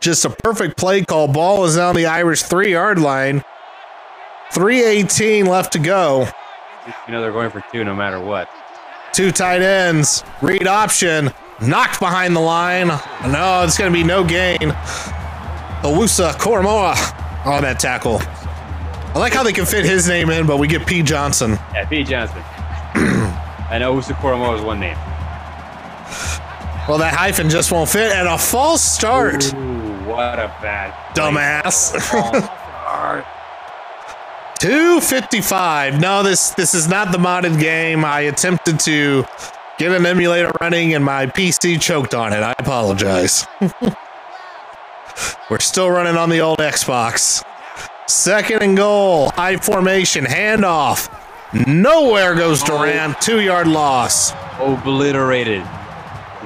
[0.00, 1.28] Just a perfect play call.
[1.28, 3.42] Ball is on the Irish three yard line.
[4.52, 6.28] 318 left to go.
[7.06, 8.48] You know they're going for two no matter what.
[9.12, 10.24] Two tight ends.
[10.40, 11.30] Read option.
[11.60, 12.88] Knocked behind the line.
[12.88, 14.58] No, it's going to be no gain.
[15.82, 18.20] Owusu Koramoah on that tackle.
[19.14, 21.02] I like how they can fit his name in, but we get P.
[21.02, 21.52] Johnson.
[21.72, 22.38] Yeah, Pete Johnson.
[23.70, 24.96] I know Owusu-Koramoah is one name.
[26.88, 28.12] Well, that hyphen just won't fit.
[28.12, 29.52] And a false start.
[29.52, 29.77] Ooh,
[30.18, 31.92] what a bad Dumbass.
[34.58, 36.00] 255.
[36.00, 38.04] No, this this is not the modded game.
[38.04, 39.24] I attempted to
[39.78, 42.42] get an emulator running and my PC choked on it.
[42.42, 43.46] I apologize.
[45.48, 47.44] We're still running on the old Xbox.
[48.08, 49.30] Second and goal.
[49.30, 50.24] High formation.
[50.24, 51.08] Handoff.
[51.68, 52.78] Nowhere goes oh.
[52.78, 53.20] Durant.
[53.20, 54.32] Two yard loss.
[54.58, 55.62] Obliterated.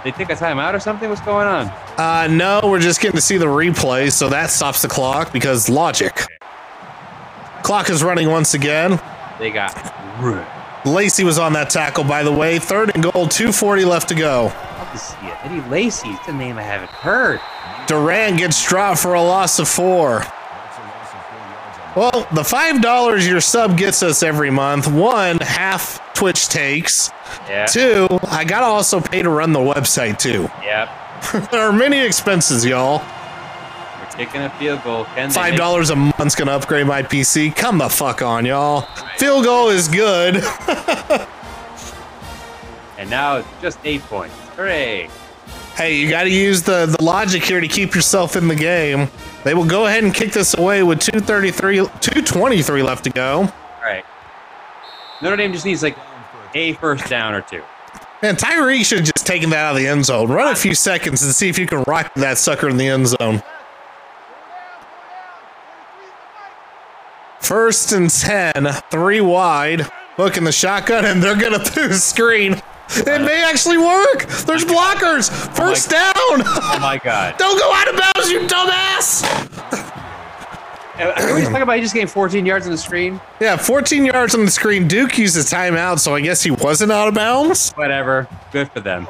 [0.04, 1.08] They take a timeout or something?
[1.08, 1.66] What's going on?
[1.96, 5.68] Uh, no, we're just getting to see the replay, so that stops the clock because
[5.68, 6.26] logic.
[7.62, 9.00] Clock is running once again.
[9.38, 9.74] They got
[10.20, 10.46] ruined.
[10.84, 12.58] Lacey was on that tackle, by the way.
[12.58, 14.46] Third and goal, 240 left to go.
[14.46, 15.36] Love to see it.
[15.44, 16.08] Eddie Lacy.
[16.08, 17.40] It's a name I haven't heard.
[17.86, 20.24] Durant gets dropped for a loss of four.
[21.94, 24.88] Well, the five dollars your sub gets us every month.
[24.90, 27.10] One, half Twitch takes.
[27.48, 27.66] Yeah.
[27.66, 30.48] Two, I gotta also pay to run the website too.
[30.62, 31.50] Yep.
[31.50, 32.98] there are many expenses, y'all.
[34.00, 35.04] We're kicking a field goal.
[35.14, 37.54] Can Five dollars a month's gonna upgrade my PC.
[37.54, 38.82] Come the fuck on, y'all.
[39.16, 40.42] Field goal is good.
[42.98, 44.32] And now it's just eight points.
[44.54, 45.10] Hooray!
[45.74, 49.08] hey, you gotta use the, the logic here to keep yourself in the game.
[49.42, 53.40] They will go ahead and kick this away with 233 223 left to go.
[53.40, 53.52] All
[53.82, 54.04] right.
[55.20, 55.96] Notre Dame just needs like
[56.54, 57.62] a first down or two.
[58.22, 60.30] Man, Tyree should have just taken that out of the end zone.
[60.30, 63.08] Run a few seconds and see if you can rock that sucker in the end
[63.08, 63.42] zone.
[67.40, 69.80] First and 10, three wide,
[70.16, 72.62] hooking the shotgun, and they're going to do a screen.
[72.90, 74.26] It may actually work.
[74.46, 75.28] There's blockers.
[75.56, 76.46] First oh down.
[76.46, 77.36] Oh my god!
[77.38, 79.91] Don't go out of bounds, you dumbass.
[81.16, 83.20] Can we just talk about he just gained 14 yards on the screen?
[83.40, 84.86] Yeah, 14 yards on the screen.
[84.88, 87.72] Duke used a timeout, so I guess he wasn't out of bounds.
[87.72, 88.28] Whatever.
[88.52, 89.06] Good for them.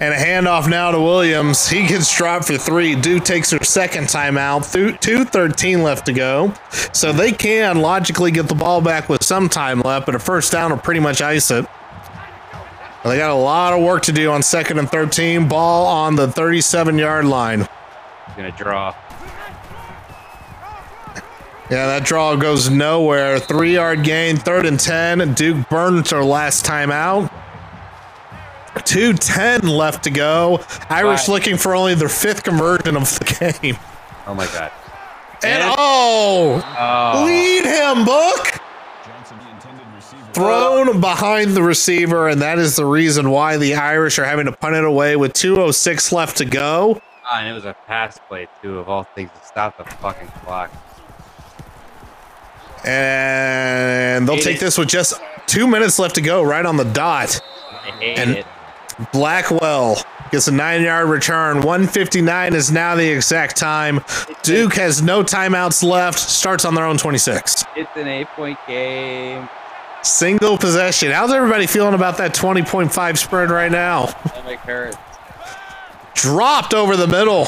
[0.00, 1.68] And a handoff now to Williams.
[1.68, 2.94] He gets dropped for three.
[2.94, 4.72] Duke takes her second timeout.
[4.72, 6.54] Th- 2.13 left to go.
[6.94, 10.52] So they can logically get the ball back with some time left, but a first
[10.52, 11.66] down will pretty much ice it.
[13.04, 15.48] They got a lot of work to do on second and 13.
[15.48, 17.60] Ball on the 37 yard line.
[17.60, 18.94] He's gonna draw.
[21.70, 23.38] Yeah, that draw goes nowhere.
[23.38, 25.34] Three yard gain, third and 10.
[25.34, 27.30] Duke burns her last time out.
[28.84, 30.60] 210 left to go.
[30.88, 31.28] Irish Right.
[31.28, 33.24] looking for only their fifth conversion of the
[33.62, 33.76] game.
[34.26, 34.70] Oh my god.
[35.42, 37.24] And And- oh, Oh.
[37.24, 38.60] lead him, Book.
[39.06, 40.24] Johnson, the intended receiver.
[40.32, 44.52] Thrown behind the receiver, and that is the reason why the Irish are having to
[44.52, 47.00] punt it away with 206 left to go.
[47.28, 50.28] Ah, and it was a pass play too, of all things, to stop the fucking
[50.44, 50.70] clock.
[52.84, 55.14] And they'll take this with just
[55.46, 57.40] two minutes left to go, right on the dot.
[58.02, 58.46] And- it.
[59.14, 59.96] Blackwell
[60.30, 61.62] gets a nine yard return.
[61.62, 64.00] 159 is now the exact time.
[64.42, 67.64] Duke has no timeouts left, starts on their own 26.
[67.76, 69.48] It's an eight-point game.
[70.02, 71.12] Single possession.
[71.12, 74.06] How's everybody feeling about that 20.5 spread right now?
[74.26, 74.98] Stomach hurts.
[76.14, 77.46] Dropped over the middle.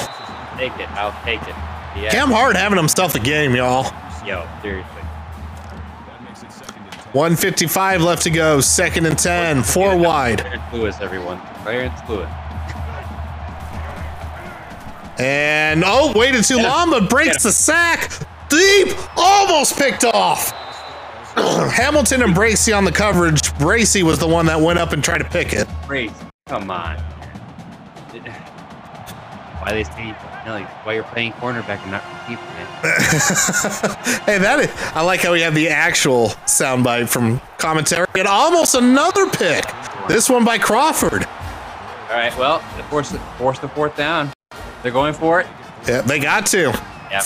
[0.56, 0.90] Take it.
[0.92, 1.54] I'll take it.
[2.00, 2.10] Yeah.
[2.10, 3.92] Cam Hart having himself a game, y'all.
[4.26, 5.01] Yo, seriously.
[7.12, 8.60] 155 left to go.
[8.60, 9.62] Second and 10.
[9.62, 10.40] Four wide.
[10.40, 11.40] Clarence Lewis, everyone.
[11.62, 12.30] Clarence Lewis.
[15.18, 18.10] And oh, waited too long, but breaks the sack.
[18.48, 20.50] Deep, almost picked off.
[21.36, 23.56] Hamilton and Bracy on the coverage.
[23.58, 25.68] Bracy was the one that went up and tried to pick it.
[25.86, 26.14] Bracy,
[26.46, 26.98] Come on.
[29.62, 30.12] Why they say, you
[30.44, 32.42] know, like, why you're playing cornerback and not receiver?
[34.24, 38.06] Hey, that is, I like how we have the actual soundbite from commentary.
[38.14, 39.64] And almost another pick.
[40.08, 41.24] This one by Crawford.
[41.24, 42.58] All right, well,
[42.90, 44.32] force, force the fourth down.
[44.82, 45.46] They're going for it.
[45.86, 46.72] Yeah, they got to.
[47.10, 47.22] Yep.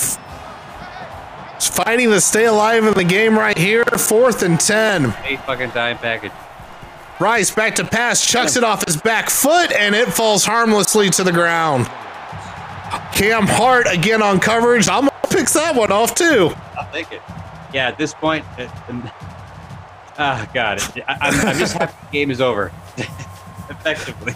[1.61, 3.85] Fighting to stay alive in the game right here.
[3.85, 5.15] Fourth and 10.
[5.25, 6.33] Eight fucking time package.
[7.19, 11.25] Rice back to pass, chucks it off his back foot, and it falls harmlessly to
[11.25, 11.87] the ground.
[13.15, 14.87] Cam Hart again on coverage.
[14.89, 16.53] I'm gonna picks that one off too.
[16.79, 17.23] I'll take it.
[17.73, 19.03] Yeah, at this point, it, um,
[20.19, 22.73] ah, God, I, I'm, I'm just happy the game is over.
[23.69, 24.35] Effectively.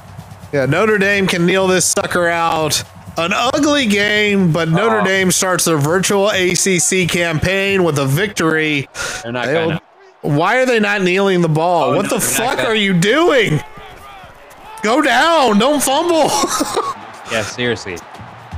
[0.52, 2.82] Yeah, Notre Dame can kneel this sucker out.
[3.16, 5.04] An ugly game, but Notre Oh.
[5.04, 8.88] Dame starts their virtual ACC campaign with a victory.
[9.22, 9.80] They're not gonna.
[10.22, 11.90] Why are they not kneeling the ball?
[11.90, 13.60] Oh, what no, the fuck are you doing?
[14.82, 15.58] Go down!
[15.58, 16.30] Don't fumble!
[17.30, 17.96] Yeah, seriously.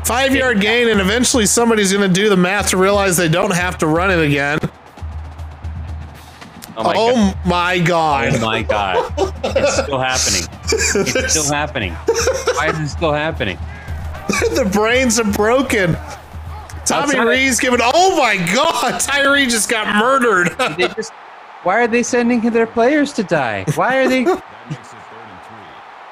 [0.05, 3.55] Five yard gain, and eventually somebody's going to do the math to realize they don't
[3.55, 4.59] have to run it again.
[6.77, 7.47] Oh my oh God.
[7.47, 8.33] my god.
[8.35, 9.15] Oh my God.
[9.45, 10.43] It's still happening.
[10.65, 11.93] It's still happening.
[11.93, 13.59] Why is it still happening?
[14.29, 15.95] the brains are broken.
[16.85, 17.81] Tommy Outside- Reed's giving.
[17.83, 18.99] Oh my God!
[19.01, 20.57] Tyree just got murdered.
[20.97, 21.13] Just.
[21.63, 23.65] Why are they sending their players to die?
[23.77, 24.25] Why are they?
[24.25, 24.99] That makes it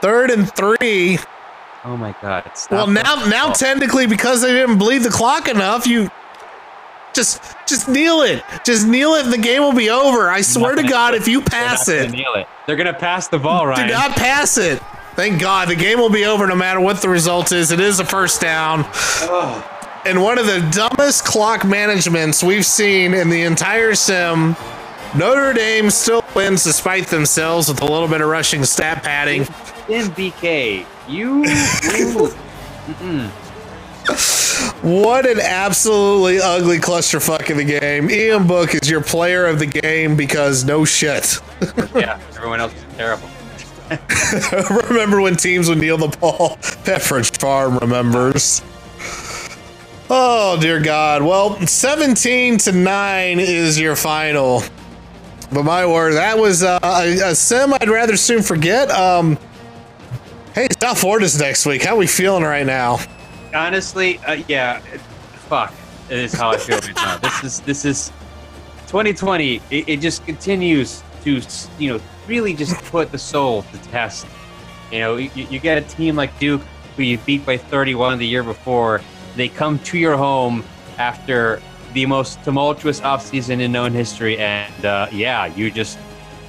[0.00, 1.18] third and three.
[1.82, 1.92] Third and three.
[1.92, 2.50] Oh my God!
[2.54, 6.10] Stop Well, now, now Oh, technically, because they didn't bleed the clock enough, you
[7.12, 8.42] just just kneel it.
[8.64, 10.28] Just kneel it, and the game will be over.
[10.30, 12.46] I swear to God, if you pass it, nail it.
[12.66, 13.86] They're gonna pass the ball, right?
[13.86, 14.80] do not pass it.
[15.16, 17.72] Thank God, the game will be over no matter what the result is.
[17.72, 18.84] It is a first down.
[20.06, 24.56] And one of the dumbest clock managements we've seen in the entire sim.
[25.14, 29.42] Notre Dame still wins despite themselves with a little bit of rushing stat padding.
[29.88, 31.44] Then BK, you.
[34.82, 38.10] What an absolutely ugly clusterfuck of the game.
[38.10, 41.38] Ian Book is your player of the game because no shit.
[41.94, 43.28] Yeah, everyone else is terrible.
[44.88, 46.56] Remember when teams would kneel the ball?
[46.84, 48.62] Pepperidge Farm remembers.
[50.08, 51.22] Oh dear God.
[51.22, 54.62] Well, 17 to 9 is your final.
[55.52, 58.90] But my word, that was uh, a, a sim I'd rather soon forget.
[58.90, 59.36] Um,
[60.54, 61.82] hey, South Florida's next week.
[61.82, 62.98] How are we feeling right now?
[63.54, 64.80] Honestly, uh, yeah,
[65.48, 65.74] fuck.
[66.08, 67.18] Is how I feel right now.
[67.18, 68.08] This is this is
[68.88, 69.62] 2020.
[69.70, 71.40] It, it just continues to
[71.78, 74.26] you know really just put the soul to test.
[74.90, 76.62] You know, you, you get a team like Duke
[76.96, 79.00] who you beat by 31 the year before.
[79.36, 80.64] They come to your home
[80.98, 81.62] after
[81.92, 85.96] the most tumultuous offseason in known history, and uh, yeah, you just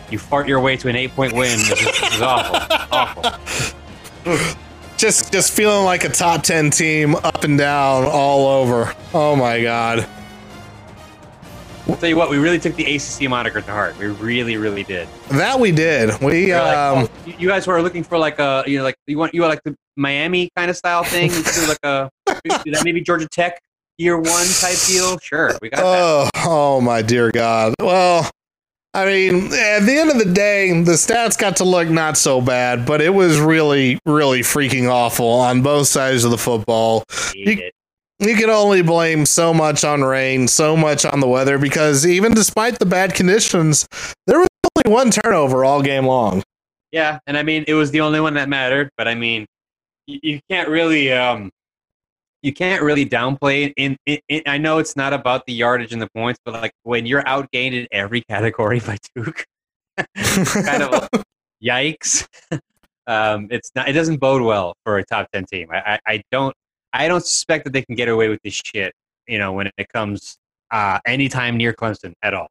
[0.10, 1.60] you fart your way to an eight point win.
[1.60, 3.78] This is, this is awful, awful.
[4.98, 8.93] Just just feeling like a top 10 team up and down all over.
[9.14, 10.07] Oh my God.
[11.88, 13.98] I'll tell you what, we really took the ACC moniker to heart.
[13.98, 15.07] We really, really did.
[15.30, 16.22] That we did.
[16.22, 19.18] We like, um oh, you- guys were looking for like a, you know, like you
[19.18, 21.31] want you want like the Miami kind of style thing,
[21.68, 23.60] like a that maybe Georgia Tech
[23.98, 25.18] year one type deal.
[25.19, 25.85] Sure, we got that.
[25.85, 26.30] Oh,
[26.77, 27.73] oh my dear God.
[27.80, 28.30] Well,
[28.93, 32.41] I mean, at the end of the day, the stats got to look not so
[32.41, 37.05] bad, but it was really, really freaking awful on both sides of the football.
[37.34, 37.73] It.
[38.19, 42.34] You can only blame so much on rain, so much on the weather, because even
[42.34, 43.88] despite the bad conditions,
[44.27, 46.43] there was only one turnover all game long.
[46.91, 49.45] Yeah, and I mean it was the only one that mattered, but I mean
[50.05, 51.49] you, you can't really um
[52.41, 54.43] you can't really downplay it.
[54.47, 57.73] I know it's not about the yardage and the points, but like when you're outgained
[57.73, 59.45] in every category by Duke,
[60.15, 61.09] kind of
[61.63, 62.27] yikes.
[63.07, 63.89] um, it's not.
[63.89, 65.69] It doesn't bode well for a top ten team.
[65.72, 66.55] I, I, I don't.
[66.93, 68.93] I don't suspect that they can get away with this shit.
[69.27, 70.38] You know, when it comes
[70.72, 72.47] uh, anytime near Clemson at all.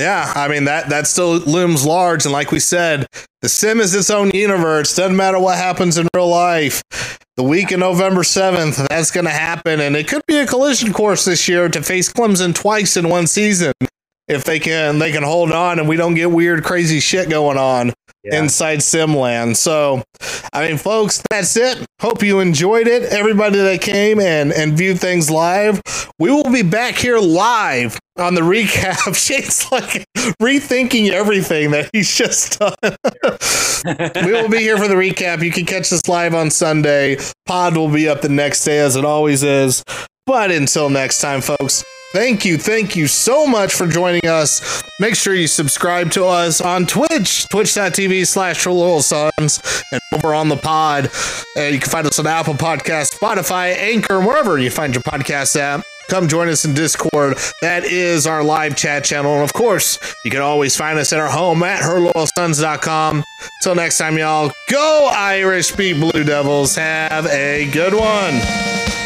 [0.00, 3.06] Yeah, I mean that that still looms large, and like we said,
[3.42, 4.96] the sim is its own universe.
[4.96, 6.82] Doesn't matter what happens in real life.
[7.36, 10.94] The week of November seventh, that's going to happen, and it could be a collision
[10.94, 13.74] course this year to face Clemson twice in one season.
[14.26, 17.58] If they can, they can hold on, and we don't get weird, crazy shit going
[17.58, 17.92] on
[18.24, 19.56] inside Simland.
[19.56, 20.02] So,
[20.52, 21.84] I mean, folks, that's it.
[22.00, 23.04] Hope you enjoyed it.
[23.04, 25.80] Everybody that came and and viewed things live,
[26.18, 29.14] we will be back here live on the recap.
[29.26, 30.04] Shane's like
[30.40, 32.74] rethinking everything that he's just done.
[34.24, 35.42] we will be here for the recap.
[35.42, 37.16] You can catch us live on Sunday.
[37.46, 39.84] Pod will be up the next day, as it always is.
[40.26, 44.82] But until next time, folks, thank you, thank you so much for joining us.
[45.00, 50.56] Make sure you subscribe to us on Twitch, twitch.tv slash Sons, and over on the
[50.56, 51.10] pod.
[51.56, 55.56] Uh, you can find us on Apple Podcasts, Spotify, Anchor, wherever you find your podcast
[55.56, 55.82] app.
[56.10, 57.38] Come join us in Discord.
[57.62, 59.34] That is our live chat channel.
[59.34, 63.22] And of course, you can always find us at our home at herloyalsons.com.
[63.62, 66.74] Till next time, y'all, go Irish, beat Blue Devils.
[66.74, 68.99] Have a good one.